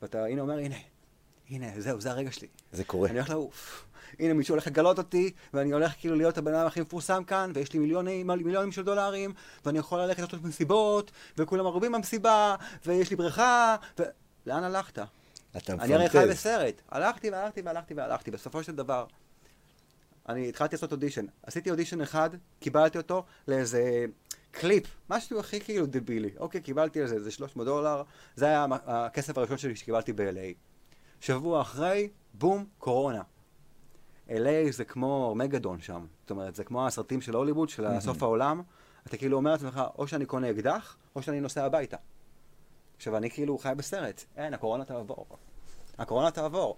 [0.02, 0.76] ואתה הנה אומר, הנה,
[1.50, 2.48] הנה, זהו, זה הרגע שלי.
[2.72, 3.10] זה קורה.
[3.10, 3.86] אני הולך לעוף.
[4.20, 7.74] הנה, מישהו הולך לגלות אותי, ואני הולך כאילו להיות הבן אדם הכי מפורסם כאן, ויש
[7.74, 9.34] לי מיליונים, מיליונים של דולרים,
[9.66, 12.56] ואני יכול ללכת לעשות מסיבות, וכולם ערובים במסיבה,
[12.86, 14.04] ויש לי בריכה, ו...
[14.46, 15.00] לאן הלכת?
[15.00, 15.08] אתה
[15.58, 15.84] מפנטז.
[15.84, 16.82] אני הרי חי בסרט.
[16.90, 18.32] הלכתי והלכתי והלכתי והלכתי.
[18.32, 19.06] בסופו של דבר,
[20.30, 21.26] אני התחלתי לעשות אודישן.
[21.44, 24.06] עשיתי אודישן אחד, קיבלתי אותו לאיזה
[24.52, 26.30] קליפ, משהו הכי כאילו דבילי.
[26.38, 28.04] אוקיי, קיבלתי על זה איזה 300 דולר,
[28.36, 30.54] זה היה הכסף הראשון שלי שקיבלתי ב-LA.
[31.20, 33.22] שבוע אחרי, בום, קורונה.
[34.30, 36.06] LA זה כמו מגדון שם.
[36.22, 38.62] זאת אומרת, זה כמו הסרטים של הוליווד, של סוף העולם.
[39.08, 41.98] אתה כאילו אומר לעצמך, או שאני קונה אקדח, או שאני נוסע הביתה.
[42.96, 44.24] עכשיו, אני כאילו חי בסרט.
[44.38, 45.26] אין, הקורונה תעבור.
[45.98, 46.78] הקורונה תעבור.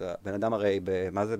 [0.00, 1.36] בן אדם הרי, ב, מה זה,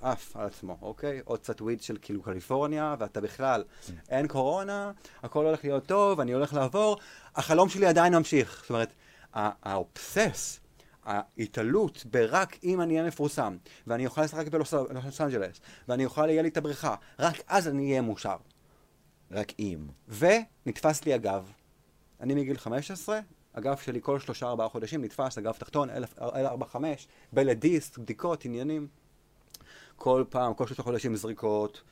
[0.00, 1.20] עף על עצמו, אוקיי?
[1.24, 3.64] עוד קצת וויד של כאילו קליפורניה, ואתה בכלל,
[4.08, 4.92] אין קורונה,
[5.22, 6.96] הכל הולך להיות טוב, אני הולך לעבור,
[7.36, 8.60] החלום שלי עדיין ממשיך.
[8.60, 8.92] זאת אומרת,
[9.32, 10.60] האובסס,
[11.04, 14.74] ההתעלות ברק אם אני אהיה מפורסם, ואני אוכל לשחק בלוס
[15.20, 18.36] אנג'לס, ואני אוכל, יהיה לי את הבריכה, רק אז אני אהיה מאושר.
[19.30, 19.86] רק אם.
[20.08, 21.52] ונתפס לי הגב.
[22.20, 23.20] אני מגיל 15,
[23.54, 25.90] הגב שלי כל שלושה ארבעה חודשים נתפס, הגב תחתון,
[26.20, 28.88] אל ארבע חמש, בלדיסט, בדיקות, עניינים.
[30.02, 31.82] כל פעם, כל שלושה חודשים זריקות,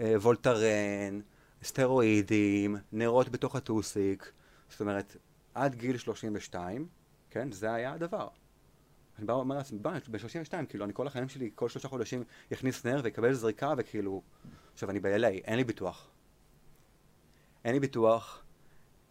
[0.00, 1.20] אה, וולטרן,
[1.62, 4.32] סטרואידים, נרות בתוך הטוסיק.
[4.68, 5.16] זאת אומרת,
[5.54, 6.88] עד גיל 32,
[7.30, 8.28] כן, זה היה הדבר.
[9.18, 12.86] אני בא ואומר לעצמי, בוא, ב-32, כאילו, אני כל החיים שלי, כל שלושה חודשים יכניס
[12.86, 14.22] נר ויקבל זריקה, וכאילו...
[14.72, 16.08] עכשיו, אני ב-LA, אין לי ביטוח.
[17.64, 18.42] אין לי ביטוח,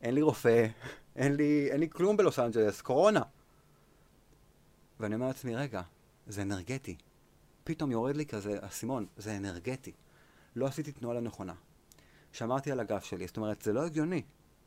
[0.01, 0.67] אין לי רופא,
[1.15, 3.21] אין לי, אין לי כלום בלוס אנג'לס, קורונה.
[4.99, 5.81] ואני אומר לעצמי, רגע,
[6.27, 6.95] זה אנרגטי.
[7.69, 9.91] פתאום יורד לי כזה אסימון, זה אנרגטי.
[10.55, 11.53] לא עשיתי תנועה לנכונה.
[12.31, 14.21] שמרתי על הגב שלי, זאת אומרת, זה לא הגיוני.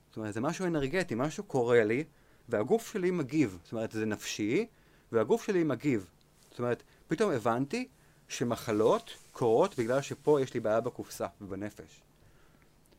[0.08, 2.04] זאת אומרת, זה משהו אנרגטי, משהו קורה לי,
[2.48, 3.58] והגוף שלי מגיב.
[3.64, 4.66] זאת אומרת, זה נפשי,
[5.12, 6.06] והגוף שלי מגיב.
[6.50, 7.88] זאת אומרת, פתאום הבנתי
[8.28, 12.02] שמחלות קורות בגלל שפה יש לי בעיה בקופסה ובנפש.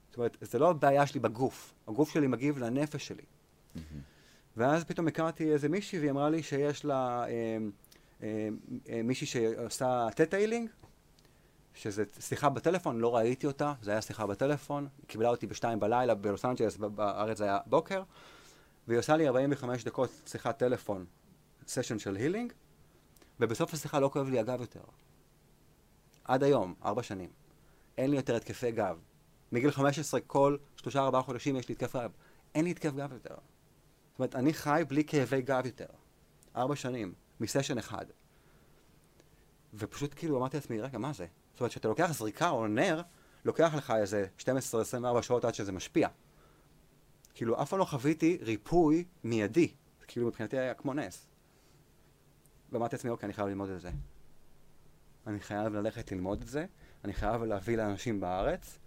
[0.10, 3.24] זאת אומרת, זה לא הבעיה שלי בגוף, הגוף שלי מגיב לנפש שלי.
[3.76, 3.80] Mm-hmm.
[4.58, 7.58] ואז פתאום הכרתי איזה מישהי והיא אמרה לי שיש לה אה,
[9.03, 10.70] מישהי שעושה theta healing,
[11.74, 16.15] שזה שיחה בטלפון, לא ראיתי אותה, זה היה שיחה בטלפון, היא קיבלה אותי בשתיים בלילה
[16.15, 18.03] בלוס אנג'לס, בארץ זה היה בוקר,
[18.88, 21.05] והיא עושה לי 45 דקות שיחת טלפון,
[21.67, 22.53] סשן של הילינג,
[23.39, 24.84] ובסוף השיחה לא כואב לי הגב יותר.
[26.24, 27.30] עד היום, ארבע שנים.
[27.97, 28.99] אין לי יותר התקפי גב.
[29.51, 32.11] מגיל 15 כל שלושה ארבעה חודשים יש לי התקף גב.
[32.55, 33.36] אין לי התקף גב יותר.
[33.36, 35.86] זאת אומרת, אני חי בלי כאבי גב יותר.
[36.55, 38.05] ארבע שנים, מסשן אחד.
[39.73, 41.25] ופשוט כאילו אמרתי לעצמי, רגע, מה זה?
[41.51, 43.01] זאת אומרת, כשאתה לוקח זריקה או נר,
[43.45, 44.43] לוקח לך איזה 12-24
[45.21, 46.07] שעות עד שזה משפיע.
[47.34, 49.73] כאילו, אף פעם לא חוויתי ריפוי מיידי.
[50.07, 51.27] כאילו, מבחינתי היה כמו נס.
[52.71, 53.91] ואמרתי לעצמי, אוקיי, אני חייב ללמוד את זה.
[55.27, 56.65] אני חייב ללכת ללמוד את זה,
[57.03, 58.79] אני חייב להביא לאנשים בארץ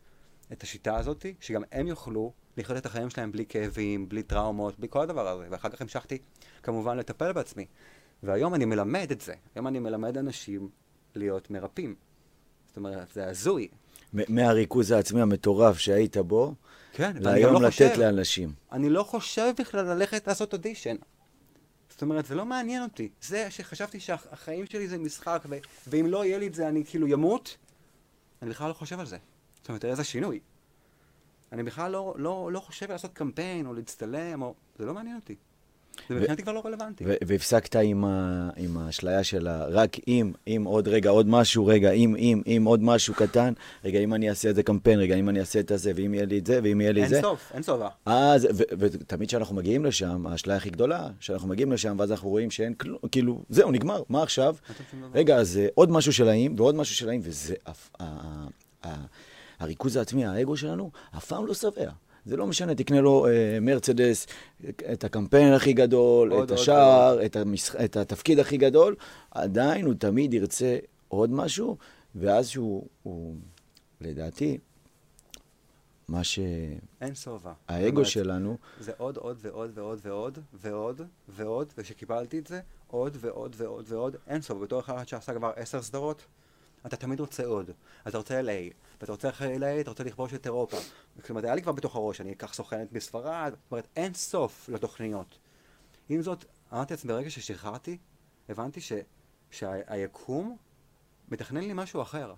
[0.53, 4.89] את השיטה הזאת, שגם הם יוכלו לחיות את החיים שלהם בלי כאבים, בלי טראומות, בלי
[4.91, 5.47] כל הדבר הזה.
[5.51, 6.19] ואחר כך המשכתי
[6.63, 7.67] כמובן לטפל בעצמי.
[8.23, 9.35] והיום אני מלמד את זה.
[9.55, 10.69] היום אני מלמד אנשים
[11.15, 11.95] להיות מרפאים.
[12.69, 13.69] זאת אומרת, זה הזוי.
[14.13, 16.55] מהריכוז העצמי המטורף שהיית בו,
[16.93, 18.53] כן, והיום לא לתת חושב, לאנשים.
[18.73, 20.97] אני לא חושב בכלל ללכת לעשות אודישן.
[21.89, 23.09] זאת אומרת, זה לא מעניין אותי.
[23.21, 27.09] זה שחשבתי שהחיים שלי זה משחק, ו- ואם לא יהיה לי את זה אני כאילו
[27.09, 27.57] ימות,
[28.43, 29.19] אני בכלל לא חושב על זה.
[29.61, 30.41] זאת אומרת, איזה שינוי.
[31.53, 34.55] אני בכלל לא, לא, לא חושב לעשות קמפיין או להצטלם, או...
[34.79, 35.37] זה לא מעניין אותי.
[36.09, 37.05] זה מבחינתי כבר לא רלוונטי.
[37.27, 41.91] והפסקת עם, ה- עם האשליה של ה- רק אם, אם עוד רגע עוד משהו, רגע,
[41.91, 43.53] אם, אם, אם עוד משהו קטן,
[43.85, 46.27] רגע, אם אני אעשה את זה קמפיין, רגע, אם אני אעשה את זה, ואם יהיה
[46.27, 47.15] לי את זה, ואם יהיה לי את זה.
[47.17, 47.89] אין סוף, אין סובה.
[48.07, 52.75] אז, ותמיד כשאנחנו מגיעים לשם, האשליה הכי גדולה, שאנחנו מגיעים לשם, ואז אנחנו רואים שאין
[52.75, 54.57] כלום, כאילו, זהו, נגמר, מה עכשיו?
[55.15, 57.55] רגע, אז אה, עוד משהו של האם, ועוד משהו של האם, וזה,
[59.61, 61.91] הריכוז העצמי, האגו שלנו, אף פעם לא שבע.
[62.27, 64.27] זה לא משנה, תקנה לו אה, מרצדס,
[64.93, 67.77] את הקמפיין הכי גדול, עוד, את עוד, השער, את, המשח...
[67.77, 68.97] את התפקיד הכי גדול,
[69.31, 71.77] עדיין הוא תמיד ירצה עוד משהו,
[72.15, 73.35] ואז שהוא, הוא,
[74.01, 74.59] לדעתי,
[76.09, 77.53] מה שהאגו אין סובה.
[77.69, 83.17] זאת אומרת, שלנו, זה עוד, עוד ועוד ועוד ועוד ועוד ועוד, וכשקיבלתי את זה, עוד
[83.21, 84.59] ועוד ועוד ועוד, אין סוף.
[84.59, 86.25] בתור אחד שעשה כבר עשר סדרות,
[86.87, 87.71] אתה תמיד רוצה עוד.
[88.09, 90.77] אתה רוצה LA, ואתה רוצה אחרי LA, אתה רוצה לכבוש את אירופה.
[91.17, 94.69] זאת אומרת, היה לי כבר בתוך הראש, אני אקח סוכנת בספרד, זאת אומרת, אין סוף
[94.69, 95.39] לתוכניות.
[96.09, 97.99] עם זאת, אמרתי לעצמי, ברגע ששחררתי,
[98.49, 98.93] הבנתי ש,
[99.51, 100.57] שהיקום
[101.29, 102.35] מתכנן לי משהו אחר.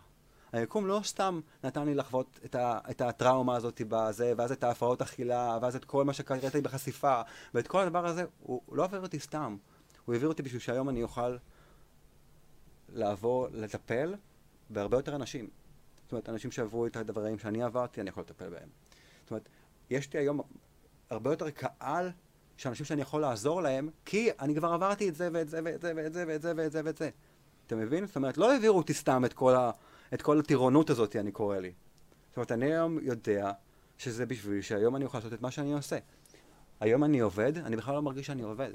[0.52, 5.02] היקום לא סתם נתן לי לחוות את, ה, את הטראומה הזאת בזה, ואז את ההפרעות
[5.02, 7.20] אכילה, ואז את כל מה שקראתי בחשיפה,
[7.54, 9.56] ואת כל הדבר הזה, הוא לא העביר אותי סתם.
[10.04, 11.36] הוא העביר אותי בשביל שהיום אני אוכל
[12.88, 14.14] לעבור, לטפל
[14.70, 15.48] בהרבה יותר אנשים.
[16.02, 18.68] זאת אומרת, אנשים שעברו את הדברים שאני עברתי, אני יכול לטפל בהם.
[19.22, 19.48] זאת אומרת,
[19.90, 20.40] יש לי היום
[21.10, 22.10] הרבה יותר קהל
[22.56, 25.80] של אנשים שאני יכול לעזור להם, כי אני כבר עברתי את זה ואת זה ואת
[25.80, 27.10] זה ואת זה ואת זה ואת זה ואת זה.
[27.66, 28.06] אתה מבין?
[28.06, 29.70] זאת אומרת, לא העבירו אותי סתם את כל, ה,
[30.14, 31.72] את כל הטירונות הזאת, אני קורא לי.
[32.28, 33.52] זאת אומרת, אני היום יודע
[33.98, 35.98] שזה בשביל שהיום אני אוכל לעשות את מה שאני עושה.
[36.80, 38.70] היום אני עובד, אני בכלל לא מרגיש שאני עובד.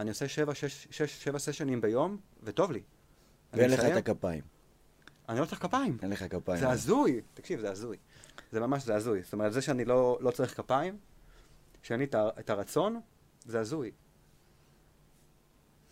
[0.00, 2.82] אני עושה שבע, שש, שש, שבע סשנים ביום, וטוב לי.
[3.52, 3.80] ואין לך?
[3.80, 4.42] את הכפיים.
[5.28, 5.98] אני לא צריך כפיים.
[6.02, 6.60] אין לך כפיים.
[6.60, 7.20] זה הזוי.
[7.34, 7.96] תקשיב, זה הזוי.
[8.52, 9.22] זה ממש, זה הזוי.
[9.22, 10.98] זאת אומרת, זה שאני לא, לא צריך כפיים,
[11.82, 13.00] שאין לי את הרצון,
[13.44, 13.90] זה הזוי.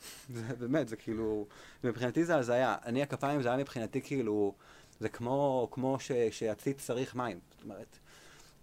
[0.35, 1.47] זה באמת, זה כאילו,
[1.85, 2.77] מבחינתי זה הזיה.
[2.85, 4.55] אני הכפיים זה היה מבחינתי כאילו,
[5.01, 7.41] זה כמו, כמו ש, שעציץ צריך מים.
[7.51, 7.99] זאת אומרת,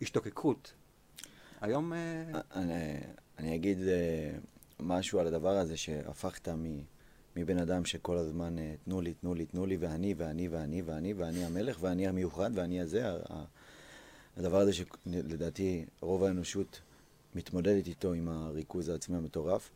[0.01, 0.73] השתוקקות.
[1.61, 1.93] היום...
[1.93, 2.23] אה,
[2.55, 2.73] אני,
[3.39, 4.31] אני אגיד אה,
[4.79, 6.79] משהו על הדבר הזה, שהפכת מ,
[7.37, 11.13] מבן אדם שכל הזמן אה, תנו לי, תנו לי, תנו לי, ואני, ואני, ואני, ואני,
[11.13, 13.11] ואני המלך, ואני המיוחד, ואני הזה.
[14.37, 16.81] הדבר הזה שלדעתי רוב האנושות
[17.35, 19.69] מתמודדת איתו עם הריכוז העצמי המטורף.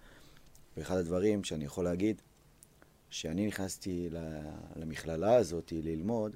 [0.77, 2.21] ואחד הדברים שאני יכול להגיד,
[3.09, 4.09] שאני נכנסתי
[4.75, 6.35] למכללה הזאת ללמוד,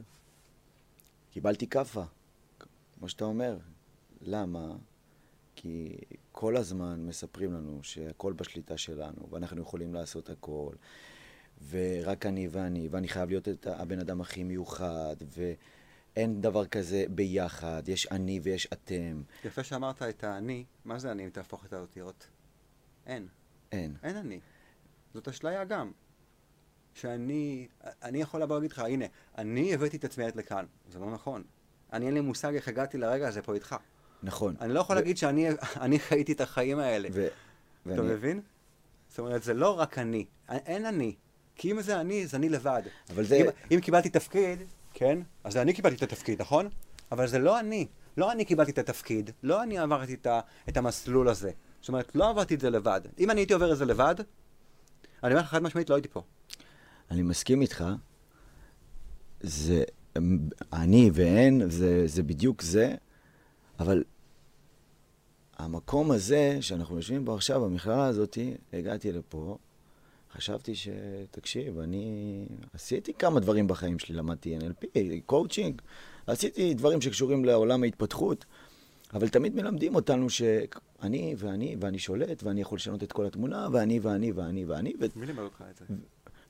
[1.32, 2.04] קיבלתי כאפה,
[3.00, 3.58] כמו שאתה אומר.
[4.22, 4.76] למה?
[5.56, 5.98] כי
[6.32, 10.74] כל הזמן מספרים לנו שהכל בשליטה שלנו, ואנחנו יכולים לעשות הכל,
[11.70, 15.16] ורק אני ואני, ואני חייב להיות את הבן אדם הכי מיוחד,
[16.16, 19.22] ואין דבר כזה ביחד, יש אני ויש אתם.
[19.46, 22.28] יפה שאמרת את האני, מה זה אני אם תהפוך את האותיות?
[23.06, 23.28] אין.
[23.72, 23.96] אין.
[24.04, 24.40] אין אני.
[25.14, 25.92] זאת אשליה גם.
[26.94, 27.68] שאני,
[28.04, 29.06] אני יכול לבוא להגיד לך, הנה,
[29.38, 30.66] אני הבאתי את עצמי עד לכאן.
[30.92, 31.44] זה לא נכון.
[31.94, 33.76] אני אין לי מושג איך הגעתי לרגע הזה פה איתך.
[34.24, 34.56] נכון.
[34.62, 35.48] אני לא יכול ו- להגיד שאני
[35.82, 37.10] אני חייתי את החיים האלה.
[37.14, 37.34] ו- אתה
[37.86, 38.42] ואני- מבין?
[39.10, 40.26] זאת אומרת, זה לא רק אני.
[40.50, 41.16] אין אני.
[41.56, 42.82] כי אם זה אני, זה אני לבד.
[43.10, 43.36] אבל זה...
[43.36, 44.60] אם, אם קיבלתי תפקיד,
[44.94, 46.70] כן, אז זה אני קיבלתי את התפקיד, נכון?
[47.12, 47.88] אבל זה לא אני.
[48.18, 50.40] לא אני קיבלתי את התפקיד, לא אני עברתי את, ה,
[50.70, 51.52] את המסלול הזה.
[51.82, 53.02] זאת אומרת, לא עברתי את זה לבד.
[53.20, 54.16] אם אני הייתי עובר את זה לבד,
[55.24, 56.24] אני אומר לך חד משמעית, לא הייתי פה.
[57.12, 57.86] אני מסכים איתך.
[59.42, 59.84] זה...
[60.74, 62.96] אני ואין, זה, זה בדיוק זה,
[63.80, 64.04] אבל
[65.58, 68.38] המקום הזה שאנחנו יושבים בו עכשיו, במכללה הזאת,
[68.74, 69.58] הגעתי לפה,
[70.36, 70.88] חשבתי ש...
[71.32, 74.86] תקשיב, אני עשיתי כמה דברים בחיים שלי, למדתי NLP,
[75.26, 75.82] קואוצ'ינג,
[76.28, 78.46] עשיתי דברים שקשורים לעולם ההתפתחות,
[79.14, 84.00] אבל תמיד מלמדים אותנו שאני ואני ואני שולט, ואני יכול לשנות את כל התמונה, ואני
[84.00, 85.86] ואני ואני ואני, מי לימד אותך את זה?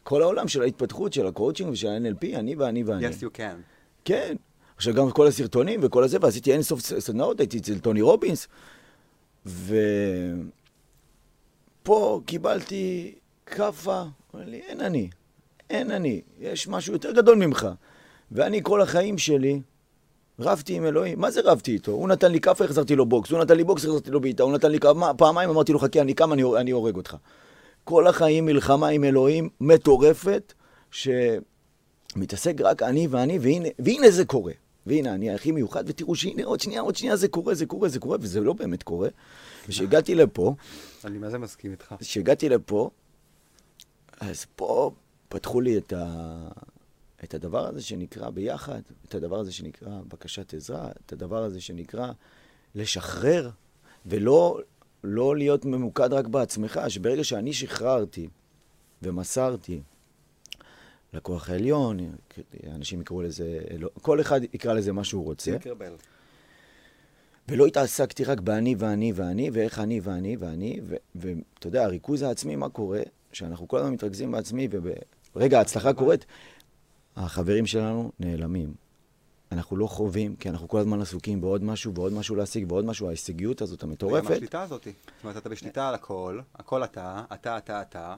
[0.02, 3.08] וכל העולם של ההתפתחות, של הקואוצ'ינג ושל ה-NLP, אני ואני ואני.
[3.08, 3.58] Yes, you can.
[4.06, 4.36] כן.
[4.76, 8.48] עכשיו גם כל הסרטונים וכל הזה, ועשיתי אין סוף סדנאות, הייתי אצל טוני רובינס,
[9.46, 10.52] ופה
[12.26, 13.16] קיבלתי
[13.46, 14.04] כאפה,
[14.36, 15.10] אמר לי, אין אני,
[15.70, 17.68] אין אני, יש משהו יותר גדול ממך.
[18.32, 19.62] ואני כל החיים שלי
[20.40, 21.20] רבתי עם אלוהים.
[21.20, 21.92] מה זה רבתי איתו?
[21.92, 24.54] הוא נתן לי כאפה, החזרתי לו בוקס, הוא נתן לי בוקס, החזרתי לו בעיטה, הוא
[24.54, 27.16] נתן לי כאפה, פעמיים אמרתי לו, חכה, אני קם, אני, אני הורג אותך.
[27.84, 30.54] כל החיים מלחמה עם אלוהים מטורפת,
[30.92, 34.54] שמתעסק רק אני ואני, והנה, והנה זה קורה.
[34.86, 38.00] והנה, אני הכי מיוחד, ותראו שהנה, עוד שנייה, עוד שנייה זה קורה, זה קורה, זה
[38.00, 39.10] קורה, וזה לא באמת קורה.
[39.66, 40.56] וכשהגעתי לפה,
[41.06, 41.96] אני מה זה מסכים איתך.
[42.00, 42.90] כשהגעתי לפה,
[44.20, 44.92] אז פה
[45.30, 46.48] פתחו לי את, ה...
[47.24, 52.12] את הדבר הזה שנקרא ביחד, את הדבר הזה שנקרא בקשת עזרה, את הדבר הזה שנקרא
[52.76, 53.50] לשחרר,
[54.06, 54.60] ולא
[55.04, 58.28] לא להיות ממוקד רק בעצמך, שברגע שאני שחררתי
[59.02, 59.82] ומסרתי
[61.14, 61.98] לכוח העליון,
[62.68, 65.52] אנשים יקראו לזה, אלו- כל אחד יקרא לזה מה שהוא רוצה.
[67.48, 70.82] ולא התעסקתי רק באני ואני ואני, ואיך אני ואני ואני,
[71.16, 73.02] ואתה יודע, הריכוז העצמי, מה קורה?
[73.36, 76.26] שאנחנו כל הזמן מתרכזים בעצמי, וברגע ההצלחה קורית,
[77.16, 78.74] החברים שלנו נעלמים.
[79.52, 83.08] אנחנו לא חווים, כי אנחנו כל הזמן עסוקים בעוד משהו ועוד משהו להשיג ועוד משהו,
[83.08, 84.32] ההישגיות הזאת וגם המטורפת.
[84.32, 84.84] השליטה הזאת.
[84.84, 88.16] זאת אומרת, אתה בשליטה על הכל, הכל אתה, אתה, אתה, אתה.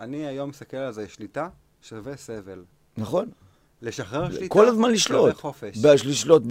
[0.00, 1.48] אני היום מסתכל על זה, שליטה
[1.82, 2.64] שווה סבל.
[2.96, 3.30] נכון.
[3.82, 5.34] לשחרר שליטה כל הזמן שווה לשלוט.
[5.34, 5.78] חופש.
[5.78, 6.42] ב- לשלוט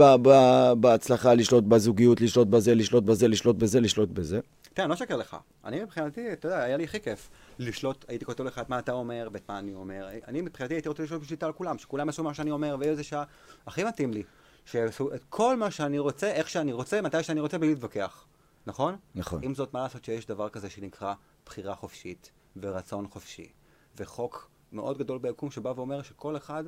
[0.79, 4.39] בהצלחה, לשלוט בזוגיות, לשלוט בזה, לשלוט בזה, לשלוט בזה, לשלוט בזה.
[4.73, 5.37] תראה, אני לא אשקר לך.
[5.65, 8.91] אני מבחינתי, אתה יודע, היה לי הכי כיף לשלוט, הייתי כותב לך את מה אתה
[8.91, 10.09] אומר ואת מה אני אומר.
[10.27, 13.23] אני מבחינתי הייתי רוצה לשלוט בשליטה על כולם, שכולם יעשו מה שאני אומר, ואיזה שעה
[13.67, 14.23] הכי מתאים לי.
[14.65, 18.25] שיעשו את כל מה שאני רוצה, איך שאני רוצה, מתי שאני רוצה, בלי להתווכח.
[18.67, 18.95] נכון?
[19.15, 19.43] נכון.
[19.43, 21.13] עם זאת, מה לעשות שיש דבר כזה שנקרא
[21.45, 23.51] בחירה חופשית ורצון חופשי,
[23.97, 26.63] וחוק מאוד גדול ביקום שבא ואומר שכל אחד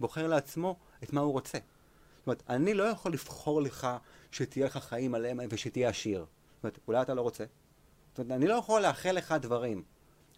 [0.00, 1.58] בוחר לעצמו את מה הוא רוצה.
[1.58, 3.88] זאת אומרת, אני לא יכול לבחור לך
[4.30, 6.26] שתהיה לך חיים עליהם ושתהיה עשיר.
[6.56, 7.44] זאת אומרת, אולי אתה לא רוצה.
[8.10, 9.82] זאת אומרת, אני לא יכול לאחל לך דברים,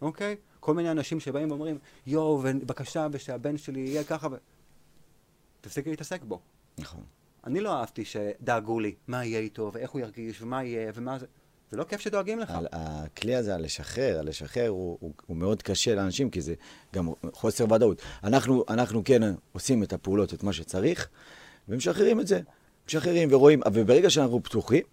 [0.01, 0.35] אוקיי?
[0.59, 4.35] כל מיני אנשים שבאים ואומרים, יואו, בבקשה, ושהבן שלי יהיה ככה ו...
[5.61, 6.39] תפסיק להתעסק בו.
[6.77, 7.03] נכון.
[7.45, 11.25] אני לא אהבתי שדאגו לי מה יהיה איתו, ואיך הוא ירגיש, ומה יהיה, ומה זה.
[11.71, 12.49] זה לא כיף שדואגים לך.
[12.51, 16.53] על- הכלי הזה, הלשחרר, הלשחרר הוא, הוא, הוא מאוד קשה לאנשים, כי זה
[16.93, 18.01] גם חוסר ודאות.
[18.23, 21.09] אנחנו, אנחנו כן עושים את הפעולות, את מה שצריך,
[21.69, 22.39] ומשחררים את זה.
[22.87, 24.83] משחררים ורואים, וברגע שאנחנו פתוחים,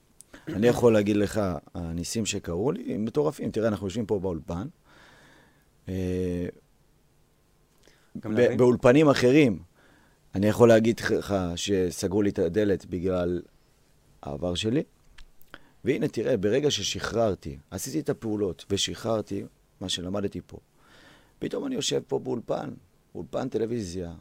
[0.49, 1.41] אני יכול להגיד לך,
[1.75, 3.51] הניסים שקרו לי הם מטורפים.
[3.51, 4.67] תראה, אנחנו יושבים פה באולפן,
[5.89, 6.47] אה.
[8.57, 9.59] באולפנים אחרים,
[10.35, 13.43] אני יכול להגיד לך שסגרו לי את הדלת בגלל
[14.23, 14.83] העבר שלי,
[15.85, 19.45] והנה, תראה, ברגע ששחררתי, עשיתי את הפעולות ושחררתי
[19.81, 20.59] מה שלמדתי פה,
[21.39, 22.71] פתאום אני יושב פה באולפן,
[23.15, 24.13] אולפן טלוויזיה,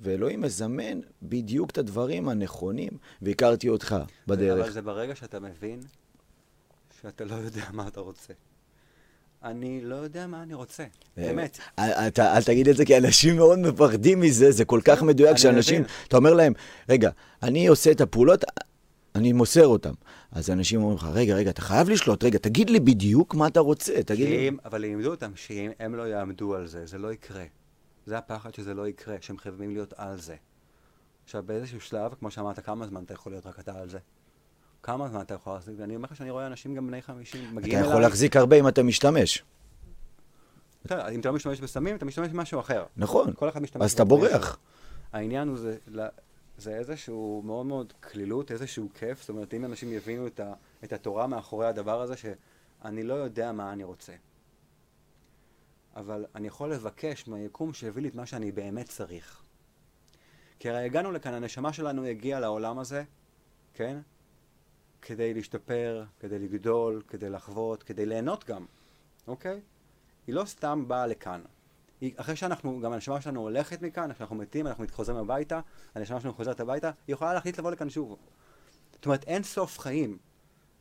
[0.00, 2.90] ואלוהים מזמן בדיוק את הדברים הנכונים,
[3.22, 4.70] והכרתי אותך אבל בדרך.
[4.70, 5.80] זה ברגע שאתה מבין
[7.02, 8.32] שאתה לא יודע מה אתה רוצה.
[9.44, 10.84] אני לא יודע מה אני רוצה,
[11.16, 11.58] באמת.
[11.78, 15.30] אל, אתה, אל תגיד את זה, כי אנשים מאוד מפחדים מזה, זה כל כך מדויק
[15.30, 15.94] אני שאנשים, מבין.
[16.08, 16.52] אתה אומר להם,
[16.88, 17.10] רגע,
[17.42, 18.44] אני עושה את הפעולות,
[19.14, 19.92] אני מוסר אותם.
[20.32, 23.60] אז אנשים אומרים לך, רגע, רגע, אתה חייב לשלוט, רגע, תגיד לי בדיוק מה אתה
[23.60, 24.50] רוצה, תגיד לי...
[24.64, 27.44] אבל לימדו אותם שאם הם לא יעמדו על זה, זה לא יקרה.
[28.06, 30.36] זה הפחד שזה לא יקרה, שהם חייבים להיות על זה.
[31.24, 33.98] עכשיו, באיזשהו שלב, כמו שאמרת, כמה זמן אתה יכול להיות רק אתה על זה?
[34.82, 35.74] כמה זמן אתה יכול להחזיק?
[35.78, 37.90] ואני אומר לך שאני רואה אנשים גם בני 50 אתה מגיעים אליי.
[37.90, 39.42] יכול להחזיק הרבה אם אתה משתמש.
[40.84, 42.84] בסדר, אם אתה לא משתמש בסמים, אתה משתמש במשהו אחר.
[42.96, 43.32] נכון.
[43.32, 44.58] כל אחד משתמש אז אתה בורח.
[45.12, 45.76] העניין הוא, זה,
[46.58, 49.20] זה איזשהו מאוד מאוד קלילות, איזשהו כיף.
[49.20, 50.52] זאת אומרת, אם אנשים יבינו את, ה,
[50.84, 54.12] את התורה מאחורי הדבר הזה, שאני לא יודע מה אני רוצה.
[55.96, 59.42] אבל אני יכול לבקש מהיקום שיביא לי את מה שאני באמת צריך.
[60.58, 63.04] כי הרי הגענו לכאן, הנשמה שלנו הגיעה לעולם הזה,
[63.74, 63.98] כן?
[65.02, 68.66] כדי להשתפר, כדי לגדול, כדי לחוות, כדי ליהנות גם,
[69.26, 69.60] אוקיי?
[70.26, 71.40] היא לא סתם באה לכאן.
[72.00, 75.60] היא, אחרי שאנחנו, גם הנשמה שלנו הולכת מכאן, כשאנחנו מתים, אנחנו חוזרים הביתה,
[75.94, 78.16] הנשמה שלנו חוזרת הביתה, היא יכולה להחליט לבוא לכאן שוב.
[78.92, 80.18] זאת אומרת, אין סוף חיים.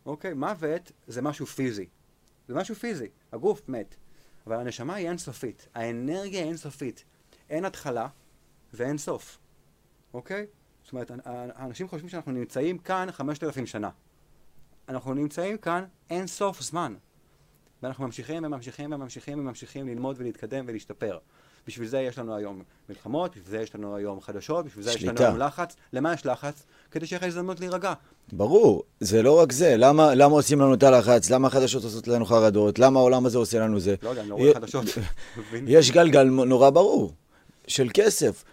[0.05, 0.34] אוקיי?
[0.34, 1.88] מוות זה משהו פיזי.
[2.47, 3.07] זה משהו פיזי.
[3.32, 3.95] הגוף מת.
[4.48, 5.68] אבל הנשמה היא אינסופית.
[5.76, 7.04] האנרגיה היא אינסופית.
[7.50, 8.08] אין התחלה
[8.74, 9.38] ואין סוף.
[10.14, 10.46] אוקיי?
[10.84, 13.89] זאת אומרת, האנשים חושבים שאנחנו נמצאים כאן 5,000 שנה.
[14.89, 16.96] אנחנו נמצאים כאן אין סוף זמן.
[17.84, 21.20] ואנחנו ממשיכים וממשיכים וממשיכים וממשיכים ללמוד ולהתקדם ולהשתפר.
[21.68, 25.03] בשביל זה יש לנו היום מלחמות, בשביל זה יש לנו היום חדשות, בשביל זה יש
[25.03, 25.20] לנו.
[25.20, 25.76] היום לחץ.
[25.93, 26.64] למה יש לחץ?
[26.91, 27.93] כדי שיהיה לך הזדמנות להירגע.
[28.32, 29.78] ברור, זה לא רק זה.
[29.78, 31.30] למה, למה עושים לנו את הלחץ?
[31.30, 32.80] למה החדשות עושות לנו חרדות?
[32.80, 33.95] למה העולם הזה עושה לנו זה?
[34.03, 34.86] לא יודע, אני לא רואה חדשות.
[35.68, 37.14] יש גלגל נורא ברור
[37.68, 38.43] של כסף.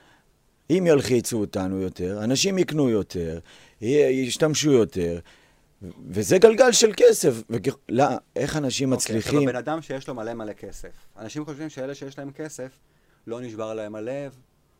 [0.70, 3.38] אם ילחיצו אותנו יותר, אנשים יקנו יותר,
[3.80, 5.18] ישתמשו יותר,
[6.10, 7.34] וזה גלגל של כסף.
[7.50, 7.68] וכ...
[7.88, 8.04] לא,
[8.36, 9.38] איך אנשים מצליחים...
[9.38, 10.88] אוקיי, אבל בן אדם שיש לו מלא מלא כסף.
[11.18, 12.68] אנשים חושבים שאלה שיש להם כסף,
[13.30, 14.38] לא נשבר להם הלב,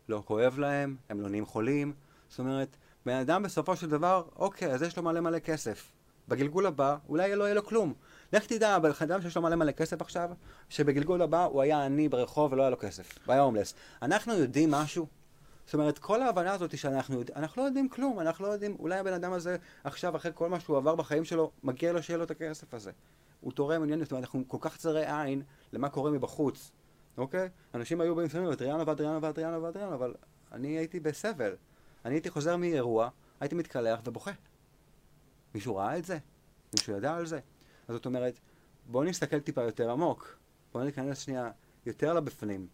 [0.09, 1.93] לא כואב להם, הם לא נהיים חולים.
[2.29, 5.91] זאת אומרת, בן אדם בסופו של דבר, אוקיי, אז יש לו מלא מלא כסף.
[6.27, 7.93] בגלגול הבא, אולי לא יהיה לו כלום.
[8.33, 10.29] לך תדע, בן אדם שיש לו מלא מלא כסף עכשיו,
[10.69, 13.73] שבגלגול הבא הוא היה עני ברחוב ולא היה לו כסף, הוא היה הומלס.
[14.01, 15.07] אנחנו יודעים משהו?
[15.65, 18.99] זאת אומרת, כל ההבנה הזאת שאנחנו יודעים, אנחנו לא יודעים כלום, אנחנו לא יודעים, אולי
[18.99, 22.23] הבן אדם הזה עכשיו, אחרי כל מה שהוא עבר בחיים שלו, מגיע לו שיהיה לו
[22.23, 22.91] את הכסף הזה.
[23.41, 25.41] הוא תורם עניין, זאת אומרת, אנחנו כל כך צרי עין
[25.73, 26.71] למה קורה מבחוץ,
[27.21, 27.49] אוקיי?
[27.73, 30.13] אנשים היו באים לפעמים, אדריאנו ואדריאנו ואדריאנו ואדריאנו, אבל
[30.51, 31.55] אני הייתי בסבל.
[32.05, 33.09] אני הייתי חוזר מאירוע,
[33.39, 34.31] הייתי מתקלח ובוכה.
[35.55, 36.17] מישהו ראה את זה?
[36.73, 37.39] מישהו ידע על זה?
[37.87, 38.39] אז זאת אומרת,
[38.87, 40.37] בואו נסתכל טיפה יותר עמוק.
[40.73, 41.51] בואו ניכנס שנייה
[41.85, 42.67] יותר לבפנים.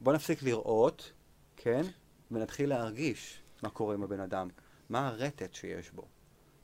[0.00, 1.12] בואו נפסיק לראות,
[1.56, 1.82] כן?
[2.30, 4.48] ונתחיל להרגיש מה קורה עם הבן אדם.
[4.88, 6.06] מה הרטט שיש בו.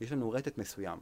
[0.00, 0.98] יש לנו רטט מסוים.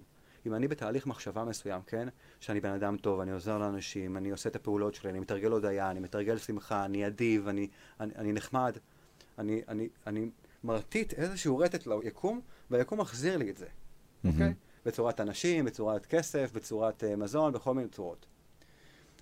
[0.46, 2.08] אם אני בתהליך מחשבה מסוים, כן?
[2.40, 5.90] שאני בן אדם טוב, אני עוזר לאנשים, אני עושה את הפעולות שלי, אני מתרגל הודיה,
[5.90, 7.68] אני מתרגל שמחה, אני אדיב, אני,
[8.00, 8.78] אני, אני נחמד,
[9.38, 10.30] אני, אני, אני
[10.64, 13.66] מרטיט איזשהו רטט ליקום, והיקום מחזיר לי את זה,
[14.24, 14.38] אוקיי?
[14.40, 14.52] מהמם.
[14.86, 18.26] בצורת אנשים, בצורת כסף, בצורת uh, מזון, בכל מיני צורות.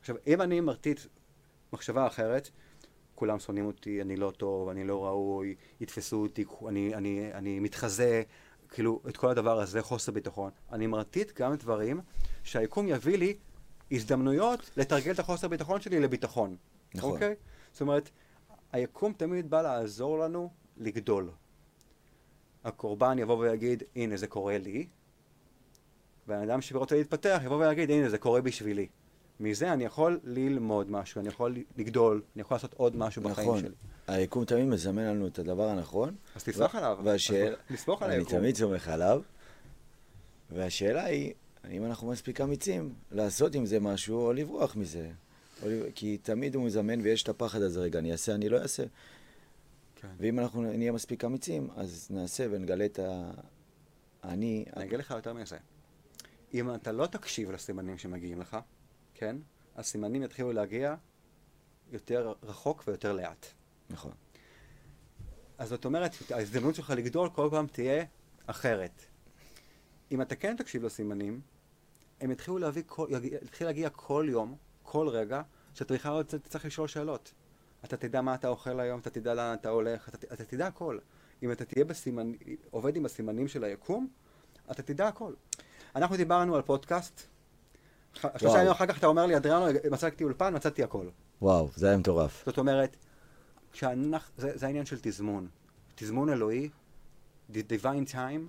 [0.01, 1.01] עכשיו, אם אני מרטיט
[1.73, 2.51] מחשבה אחרת,
[3.15, 8.23] כולם שונאים אותי, אני לא טוב, אני לא ראוי, יתפסו אותי, אני, אני, אני מתחזה,
[8.71, 10.51] כאילו, את כל הדבר הזה, חוסר ביטחון.
[10.73, 12.01] אני מרטיט גם דברים
[12.43, 13.37] שהיקום יביא לי
[13.93, 16.57] הזדמנויות לתרגל את החוסר ביטחון שלי לביטחון.
[16.95, 17.11] נכון.
[17.11, 17.35] אוקיי?
[17.73, 18.11] זאת אומרת,
[18.73, 21.31] היקום תמיד בא לעזור לנו לגדול.
[22.65, 24.87] הקורבן יבוא ויגיד, הנה זה קורה לי,
[26.27, 28.87] והאדם אדם שרוצה להתפתח יבוא ויגיד, הנה זה קורה בשבילי.
[29.41, 33.61] מזה אני יכול ללמוד משהו, אני יכול לגדול, אני יכול לעשות עוד משהו בחיים נכון.
[33.61, 33.75] שלי.
[34.07, 36.15] היקום תמיד מזמן לנו את הדבר הנכון.
[36.35, 36.99] אז תסמוך עליו.
[37.05, 37.51] והשאלה...
[37.51, 38.39] אז נסמוך על אני היקום.
[38.39, 39.23] תמיד סומך עליו.
[40.51, 41.33] והשאלה היא,
[41.65, 45.11] האם אנחנו מספיק אמיצים לעשות עם זה משהו או לברוח מזה.
[45.63, 48.85] או כי תמיד הוא מזמן ויש את הפחד הזה, רגע, אני אעשה, אני לא אעשה.
[49.97, 50.09] כן.
[50.19, 53.31] ואם אנחנו נהיה מספיק אמיצים, אז נעשה ונגלה את ה...
[54.25, 54.65] אני...
[54.77, 55.57] אני אגיד לך יותר מזה.
[56.55, 58.57] אם אתה לא תקשיב לסימנים שמגיעים לך,
[59.15, 59.37] כן?
[59.77, 60.95] הסימנים יתחילו להגיע
[61.93, 63.47] יותר רחוק ויותר לאט.
[63.91, 64.13] נכון.
[65.59, 68.05] אז זאת אומרת, ההזדמנות שלך לגדול כל פעם תהיה
[68.47, 69.03] אחרת.
[70.11, 71.41] אם אתה כן תקשיב לסימנים,
[72.21, 73.09] הם יתחילו להביא, כל,
[73.43, 75.43] יתחיל להגיע כל יום, כל רגע,
[75.75, 77.33] שאתה בכלל תצטרך לשאול שאלות.
[77.85, 80.99] אתה תדע מה אתה אוכל היום, אתה תדע לאן אתה הולך, אתה, אתה תדע הכל.
[81.43, 82.33] אם אתה תהיה בסימנ...
[82.71, 84.09] עובד עם הסימנים של היקום,
[84.71, 85.33] אתה תדע הכל.
[85.97, 87.23] אנחנו דיברנו על פודקאסט,
[88.37, 91.07] שלושה ימים אחר כך אתה אומר לי, אדריאנו, מצאתי אולפן, מצאתי הכל.
[91.43, 92.43] וואו, זה היה מטורף.
[92.47, 92.97] זאת אומרת,
[93.77, 95.49] כשאנחנו, זה, זה העניין של תזמון.
[95.95, 96.69] תזמון אלוהי,
[97.53, 98.41] the divine time,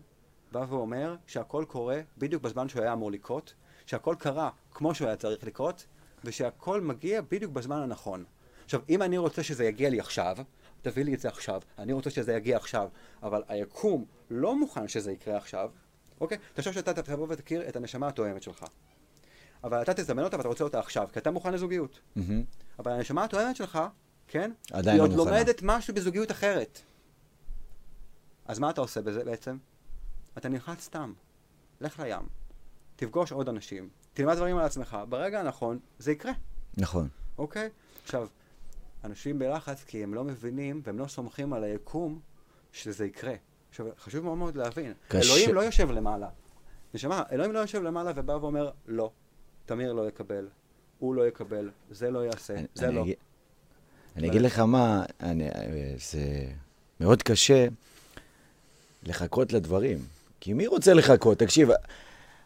[0.51, 3.53] בא ואומר שהכל קורה בדיוק בזמן שהוא היה אמור לקרות,
[3.86, 5.86] שהכל קרה כמו שהוא היה צריך לקרות,
[6.23, 8.25] ושהכל מגיע בדיוק בזמן הנכון.
[8.65, 10.38] עכשיו, אם אני רוצה שזה יגיע לי עכשיו,
[10.82, 12.89] תביא לי את זה עכשיו, אני רוצה שזה יגיע עכשיו,
[13.23, 15.71] אבל היקום לא מוכן שזה יקרה עכשיו,
[16.21, 16.38] אוקיי?
[16.53, 18.65] תחשוב שאתה תבוא ותכיר את הנשמה התואמת שלך.
[19.63, 21.99] אבל אתה תזמן אותה ואתה רוצה אותה עכשיו, כי אתה מוכן לזוגיות.
[22.15, 22.43] מהמם.
[22.80, 23.80] אבל הנשמה התואמת שלך,
[24.28, 24.51] כן?
[24.71, 25.32] עדיין היא לא עוד מוכנה.
[25.32, 26.80] לומדת משהו בזוגיות אחרת.
[28.45, 29.57] אז מה אתה עושה בזה בעצם?
[30.38, 31.13] אתה נלחץ סתם.
[31.82, 32.28] לך לים.
[32.95, 33.89] תפגוש עוד אנשים.
[34.13, 34.97] תלמד דברים על עצמך.
[35.09, 36.32] ברגע הנכון, זה יקרה,
[36.78, 37.07] נכון.
[37.38, 37.69] אוקיי?
[38.03, 38.28] עכשיו,
[39.03, 42.19] אנשים בלחץ כי הם לא מבינים והם לא סומכים על היקום
[42.71, 43.34] שזה יקרה.
[43.69, 44.93] עכשיו, חשוב מאוד מאוד להבין.
[45.07, 45.19] קשה.
[45.28, 46.30] אלוהים לא יושב למעלה.
[46.93, 49.11] נשמה, אלוהים לא יושב למעלה ובא ואומר, לא,
[49.65, 50.47] תמיר לא יקבל,
[50.99, 53.01] הוא לא יקבל, זה לא יעשה, אני- זה אני לא.
[53.01, 53.15] אגיד-
[54.18, 55.49] אני אגיד לך מה, אני-
[56.11, 56.45] זה
[56.99, 57.68] מאוד קשה
[59.03, 59.97] לחכות לדברים.
[60.39, 61.39] כי מי רוצה לחכות?
[61.39, 61.70] תקשיב,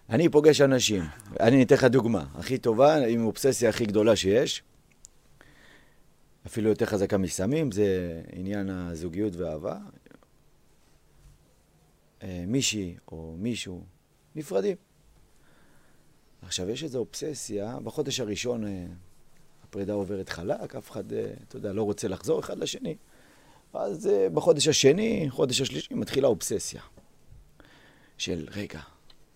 [0.09, 1.03] אני פוגש אנשים,
[1.39, 4.63] אני אתן לך דוגמה, הכי טובה, עם אובססיה הכי גדולה שיש,
[6.47, 7.88] אפילו יותר חזקה מסמים, זה
[8.34, 9.78] עניין הזוגיות והאהבה.
[12.24, 13.84] אה, מישהי או מישהו
[14.36, 14.78] נפרדים.
[16.41, 18.86] עכשיו, יש איזו אובססיה, בחודש הראשון אה,
[19.72, 22.95] הפרידה עוברת חלק, אף אחד, אה, אתה יודע, לא רוצה לחזור אחד לשני.
[23.74, 26.82] אז אה, בחודש השני, חודש השלישי, מתחילה אובססיה.
[28.17, 28.80] של רגע,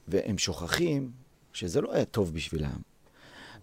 [0.07, 1.11] והם שוכחים
[1.53, 2.79] שזה לא היה טוב בשבילם.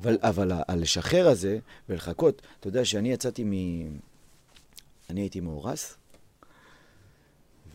[0.00, 1.58] אבל, אבל הלשחרר הזה
[1.88, 3.52] ולחכות, אתה יודע שאני יצאתי מ...
[5.10, 5.96] אני הייתי מאורס,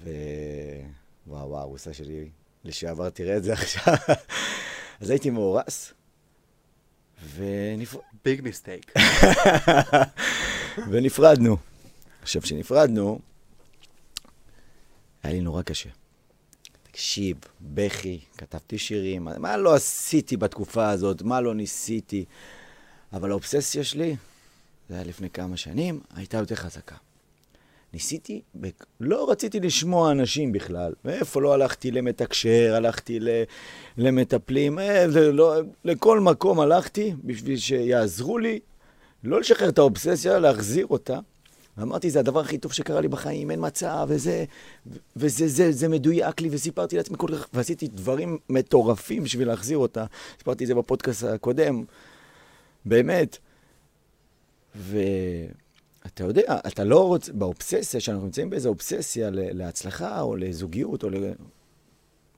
[0.04, 0.10] ו...
[1.28, 2.30] וואו, וואו, הרוסה שלי
[2.64, 3.94] לשעבר, תראה את זה עכשיו.
[5.02, 5.94] אז הייתי מאורס.
[8.26, 8.94] ביג מיסטייק.
[10.92, 11.58] ונפרדנו.
[12.22, 13.20] עכשיו, כשנפרדנו,
[15.24, 15.90] היה לי נורא קשה.
[16.84, 22.26] תקשיב, בכי, כתבתי שירים, מה- מה לא עשיתי בתקופה הזאת, מה לא ניסיתי.
[23.14, 24.16] אבל האובססיה שלי,
[24.90, 26.96] זה היה לפני כמה שנים, הייתה יותר חזקה.
[27.98, 28.42] ניסיתי,
[29.00, 30.94] לא רציתי לשמוע אנשים בכלל.
[31.06, 33.20] מאיפה לא הלכתי למתקשר, הלכתי
[33.98, 38.60] למטפלים, אה, לא, לכל מקום הלכתי בשביל שיעזרו לי
[39.24, 41.20] לא לשחרר את האובססיה, להחזיר אותה.
[41.78, 44.46] ואמרתי, זה הדבר הכי טוב שקרה לי בחיים, אין מצב, וזה,
[45.16, 50.06] וזה זה, זה מדויק לי, וסיפרתי לעצמי כל כך, ועשיתי דברים מטורפים בשביל להחזיר אותה.
[50.38, 51.84] סיפרתי את זה בפודקאסט הקודם,
[52.86, 53.38] באמת.
[56.08, 61.10] ואתה יודע, אתה לא רוצה, באובססיה, שאנחנו נמצאים באיזו אובססיה להצלחה, או לזוגיות, או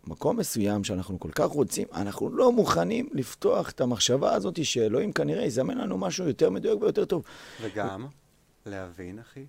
[0.07, 5.43] למקום מסוים שאנחנו כל כך רוצים, אנחנו לא מוכנים לפתוח את המחשבה הזאת שאלוהים כנראה
[5.43, 7.23] יזמן לנו משהו יותר מדויק ויותר טוב.
[7.61, 8.07] וגם,
[8.65, 9.45] להבין, אחי,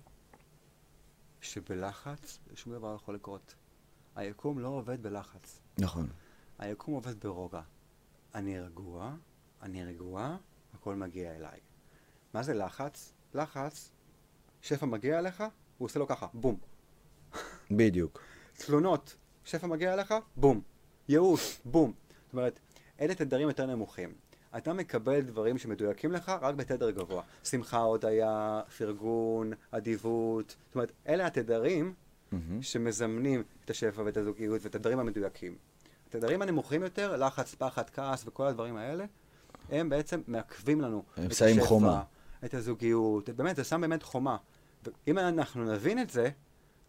[1.41, 3.55] שבלחץ שום דבר לא יכול לקרות.
[4.15, 5.61] היקום לא עובד בלחץ.
[5.77, 6.07] נכון.
[6.59, 7.61] היקום עובד ברוגע.
[8.35, 9.15] אני רגוע,
[9.61, 10.37] אני רגוע,
[10.73, 11.59] הכל מגיע אליי.
[12.33, 13.13] מה זה לחץ?
[13.33, 13.91] לחץ,
[14.61, 15.43] שפע מגיע אליך,
[15.77, 16.57] הוא עושה לו ככה, בום.
[17.71, 18.21] בדיוק.
[18.57, 20.61] תלונות, שפע מגיע אליך, בום.
[21.09, 21.93] ייאוש, בום.
[22.25, 22.59] זאת אומרת,
[23.01, 24.13] אלה תדרים יותר נמוכים.
[24.57, 27.23] אתה מקבל דברים שמדויקים לך רק בתדר גבוה.
[27.43, 30.55] שמחה, הודיה, פרגון, אדיבות.
[30.67, 31.93] זאת אומרת, אלה התדרים
[32.31, 32.61] מהמם.
[32.61, 35.55] שמזמנים את השפע ואת הזוגיות ואת הדברים המדויקים.
[36.07, 39.05] התדרים הנמוכים יותר, לחץ, פחד, כעס וכל הדברים האלה,
[39.69, 42.03] הם בעצם מעכבים לנו הם את השפע, חומה.
[42.45, 44.37] את הזוגיות, באמת, זה שם באמת חומה.
[44.83, 46.29] ואם אנחנו נבין את זה,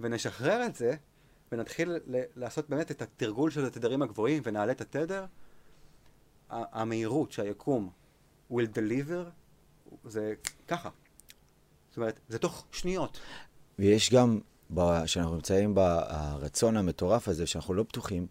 [0.00, 0.94] ונשחרר את זה,
[1.52, 1.98] ונתחיל
[2.36, 5.24] לעשות באמת את התרגול של התדרים הגבוהים, ונעלה את התדר,
[6.50, 7.90] המהירות שהיקום
[8.52, 9.30] will deliver,
[10.04, 10.34] זה
[10.68, 10.90] ככה.
[11.88, 13.20] זאת אומרת, זה תוך שניות.
[13.78, 14.40] ויש גם,
[14.74, 18.26] ב- שאנחנו נמצאים ברצון המטורף הזה, שאנחנו לא בטוחים,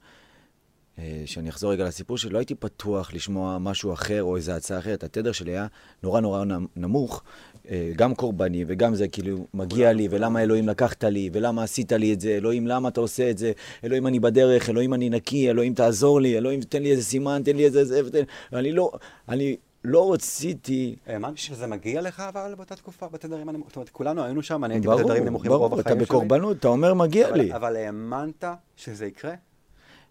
[1.25, 5.03] שאני אחזור רגע לסיפור שלי, לא הייתי פתוח לשמוע משהו אחר או איזו הצעה אחרת.
[5.03, 5.67] התדר שלי היה
[6.03, 7.23] נורא נורא נמ- נמוך,
[7.69, 12.13] אה, גם קורבני וגם זה כאילו מגיע לי, ולמה אלוהים לקחת לי, ולמה עשית לי
[12.13, 13.51] את זה, אלוהים למה אתה עושה את זה,
[13.83, 17.55] אלוהים אני בדרך, אלוהים אני נקי, אלוהים תעזור לי, אלוהים תן לי איזה סימן, תן
[17.55, 18.23] לי איזה זה, ותן...
[18.51, 18.91] ואני לא,
[19.29, 20.95] אני לא רציתי...
[21.07, 23.69] האמנת שזה מגיע לך אבל באותה תקופה, בתדרים הנמוכים?
[23.69, 26.15] זאת אומרת, כולנו היינו שם, אני הייתי ברור, בתדרים נמוכים רוב ברור, החיים אתה שלי.
[26.17, 27.53] בקורבנות, אתה אומר מגיע אבל- לי.
[27.55, 28.43] אבל האמנת
[28.75, 29.33] שזה יקרה?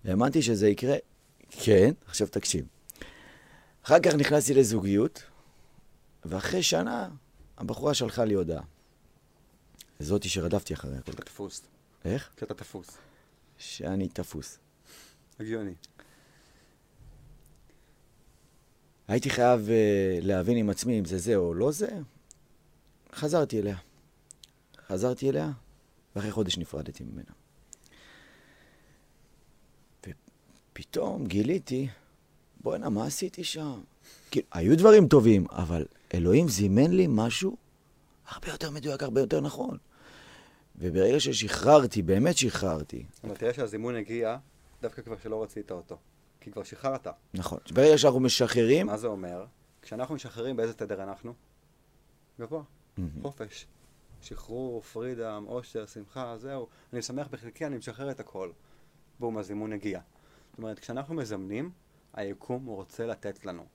[0.04, 0.96] האמנתי שזה יקרה,
[1.50, 2.66] כן, עכשיו תקשיב.
[3.84, 5.22] אחר כך נכנסתי לזוגיות,
[6.24, 7.08] ואחרי שנה
[7.58, 8.62] הבחורה שלחה לי הודעה.
[9.98, 11.14] זאתי שרדפתי אחריה כך.
[11.14, 11.62] תפוס.
[12.04, 12.30] איך?
[12.36, 12.98] כשאתה תפוס.
[13.58, 14.58] שאני תפוס.
[15.40, 15.74] הגיוני.
[19.08, 19.70] הייתי חייב uh,
[20.24, 21.98] להבין עם עצמי אם זה זה או לא זה.
[23.14, 23.76] חזרתי אליה.
[24.86, 25.50] חזרתי אליה,
[26.16, 27.39] ואחרי חודש נפרדתי ממנה.
[30.72, 31.88] ופתאום גיליתי,
[32.60, 33.80] בואנה, מה עשיתי שם?
[34.30, 37.56] כאילו, היו דברים טובים, אבל אלוהים זימן לי משהו
[38.28, 39.78] הרבה יותר מדויק, הרבה יותר נכון.
[40.76, 44.36] וברגע ששחררתי, באמת שחררתי, אבל תראה שהזימון הגיע
[44.82, 45.96] דווקא כבר שלא רצית אותו.
[46.40, 47.06] כי כבר שחררת.
[47.34, 49.44] נכון, ברגע שאנחנו משחררים, מה זה אומר?
[49.82, 51.34] כשאנחנו משחררים, באיזה תדר אנחנו?
[52.40, 52.62] גבוה.
[53.22, 53.66] חופש.
[54.22, 56.66] שחרור, פרידם, אושר, שמחה, זהו.
[56.92, 58.50] אני שמח בחלקי, אני משחרר את הכל.
[59.20, 60.00] בום, הזימון הגיע.
[60.62, 61.70] אומרת, כשאנחנו מזמנים,
[62.12, 63.66] היקום רוצה לתת לנו.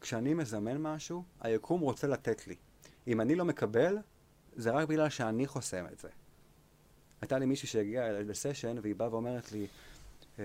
[0.00, 2.56] כשאני מזמן משהו, היקום רוצה לתת לי.
[3.06, 3.98] אם אני לא מקבל,
[4.56, 6.08] זה רק בגלל שאני חוסם את זה.
[7.20, 9.66] הייתה לי מישהי שהגיעה לסשן, והיא באה ואומרת לי,
[10.38, 10.42] אמ,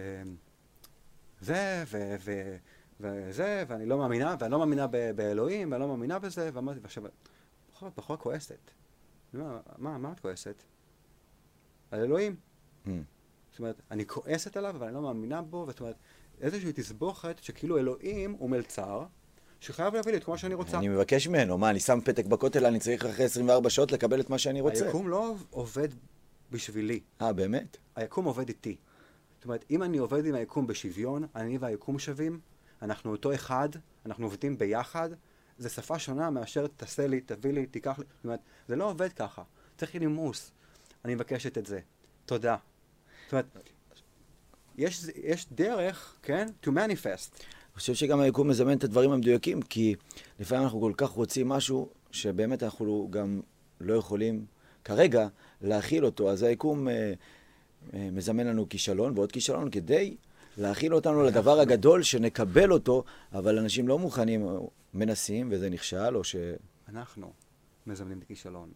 [1.42, 2.58] זה, ו- ו-
[3.00, 7.04] וזה, ואני לא מאמינה, ואני לא מאמינה באלוהים, ואני לא מאמינה בזה, ואמרתי, ועכשיו,
[7.72, 8.72] בחורה, בחורה כועסת.
[9.34, 10.64] אומר, מה, מה את כועסת?
[11.92, 12.36] על אלוהים.
[13.56, 15.96] זאת אומרת, אני כועסת עליו, אבל אני לא מאמינה בו, זאת אומרת,
[16.42, 19.06] איזושהי תסבוכת שכאילו אלוהים הוא מלצר,
[19.60, 20.78] שחייב להביא לי את מה שאני רוצה.
[20.78, 24.30] אני מבקש ממנו, מה, אני שם פתק בכותל, אני צריך אחרי 24 שעות לקבל את
[24.30, 24.86] מה שאני רוצה.
[24.86, 25.88] היקום לא עובד
[26.52, 27.78] בשבילי, אה, באמת?
[27.96, 28.76] היקום עובד איתי.
[29.36, 32.40] זאת אומרת, אם אני עובד עם היקום בשוויון, אני והיקום שווים,
[32.82, 33.70] אנחנו אותו אחד,
[34.06, 35.10] אנחנו עובדים ביחד,
[35.58, 38.06] זה שפה שונה מאשר תעשה לי, תביא לי, תיקח לי.
[38.16, 39.44] זאת אומרת, זה לא עובד ככה.
[39.78, 40.52] צריך נימוס.
[41.06, 41.80] אני מבקשת את זה.
[42.26, 42.56] תודה.
[43.26, 43.46] זאת אומרת,
[44.78, 46.48] יש, יש דרך, כן?
[46.64, 47.44] to manifest.
[47.76, 49.96] אני חושב שגם היקום מזמן את הדברים המדויקים, כי
[50.40, 53.42] לפעמים אנחנו כל כך רוצים משהו, שבאמת אנחנו גם
[53.82, 54.46] לא יכולים
[54.84, 55.28] כרגע
[55.62, 57.14] להכיל אותו, אז היקום אה,
[57.94, 60.16] אה, מזמן לנו כישלון ועוד כישלון כדי
[60.58, 63.04] להכיל אותנו לדבר הגדול, שנקבל אותו,
[63.34, 64.58] אבל אנשים לא מוכנים, אה,
[64.94, 66.36] מנסים וזה נכשל, או ש...
[66.88, 67.34] אנחנו
[67.88, 68.72] מזמנים את הכישלון.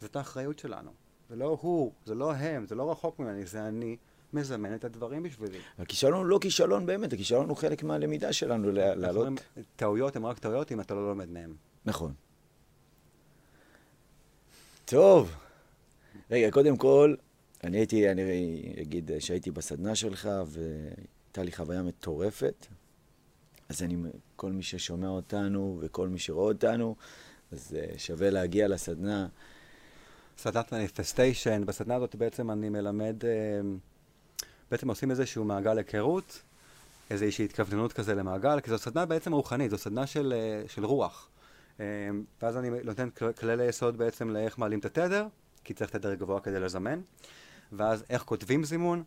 [0.00, 1.05] זאת האחריות שלנו.
[1.28, 3.96] זה לא הוא, זה לא הם, זה לא רחוק ממני, זה אני
[4.32, 5.58] מזמן את הדברים בשבילי.
[5.78, 9.28] הכישלון הוא לא כישלון באמת, הכישלון הוא חלק מהלמידה שלנו, לעלות...
[9.76, 11.54] טעויות הן רק טעויות אם אתה לא לומד מהן.
[11.84, 12.12] נכון.
[14.84, 15.34] טוב.
[16.30, 17.14] רגע, קודם כל,
[17.64, 18.22] אני הייתי, אני
[18.82, 22.66] אגיד שהייתי בסדנה שלך, והייתה לי חוויה מטורפת.
[23.68, 23.96] אז אני,
[24.36, 26.96] כל מי ששומע אותנו וכל מי שרואה אותנו,
[27.52, 29.28] אז אה, שווה להגיע לסדנה.
[30.38, 33.30] סדנת מניפסטיישן, בסדנה הזאת בעצם אני מלמד, אה,
[34.70, 36.42] בעצם עושים איזשהו מעגל היכרות,
[37.10, 41.28] איזושהי התכווננות כזה למעגל, כי זו סדנה בעצם רוחנית, זו סדנה של, אה, של רוח.
[41.80, 41.84] אה,
[42.42, 45.26] ואז אני נותן כל- כללי יסוד בעצם לאיך מעלים את התדר,
[45.64, 47.00] כי צריך תדר גבוה כדי לזמן,
[47.72, 49.02] ואז איך כותבים זימון,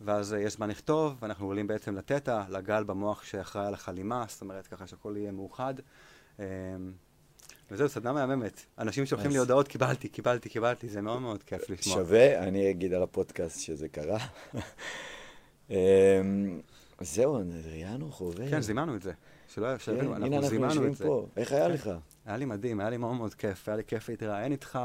[0.00, 4.66] ואז יש זמן לכתוב, ואנחנו עולים בעצם לתטא, לגל במוח שאחראי על החלימה, זאת אומרת
[4.66, 5.74] ככה שהכל יהיה מאוחד.
[7.70, 8.64] וזהו, סדנה מהממת.
[8.78, 11.96] אנשים שולחים לי הודעות, קיבלתי, קיבלתי, קיבלתי, זה מאוד מאוד כיף לשמוע.
[11.96, 14.18] שווה, אני אגיד על הפודקאסט שזה קרה.
[15.70, 15.74] אמ,
[17.00, 18.50] זהו, ראיינו חובב.
[18.50, 19.12] כן, זימנו את זה.
[19.48, 21.04] שלא כן, שיבינו, הנה אנחנו אנחנו זימנו את זה.
[21.04, 21.26] פה.
[21.36, 21.72] איך היה כן.
[21.72, 21.90] לך?
[22.26, 24.78] היה לי מדהים, היה לי מאוד מאוד כיף, היה לי כיף להתראיין איתך,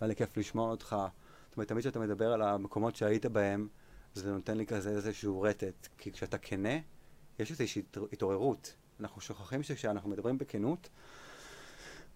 [0.00, 0.96] והיה לי כיף לשמוע אותך.
[1.48, 3.68] זאת אומרת, תמיד כשאתה מדבר על המקומות שהיית בהם,
[4.14, 5.88] זה נותן לי כזה איזשהו רטט.
[5.98, 6.78] כי כשאתה כנה,
[7.38, 8.74] יש איזושהי התעור- התעוררות.
[9.00, 10.88] אנחנו שוכחים שכשאנחנו מדברים בכנות,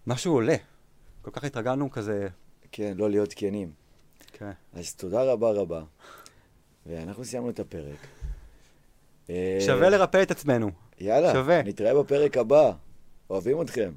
[0.07, 0.55] משהו עולה.
[1.21, 2.27] כל כך התרגלנו כזה,
[2.71, 3.71] כן, לא להיות כנים.
[4.33, 4.51] כן.
[4.73, 5.83] אז תודה רבה רבה.
[6.85, 8.07] ואנחנו סיימנו את הפרק.
[9.29, 10.71] אה, שווה לרפא את עצמנו.
[10.99, 11.61] יאללה, שווה.
[11.63, 12.71] נתראה בפרק הבא.
[13.29, 13.91] אוהבים אתכם.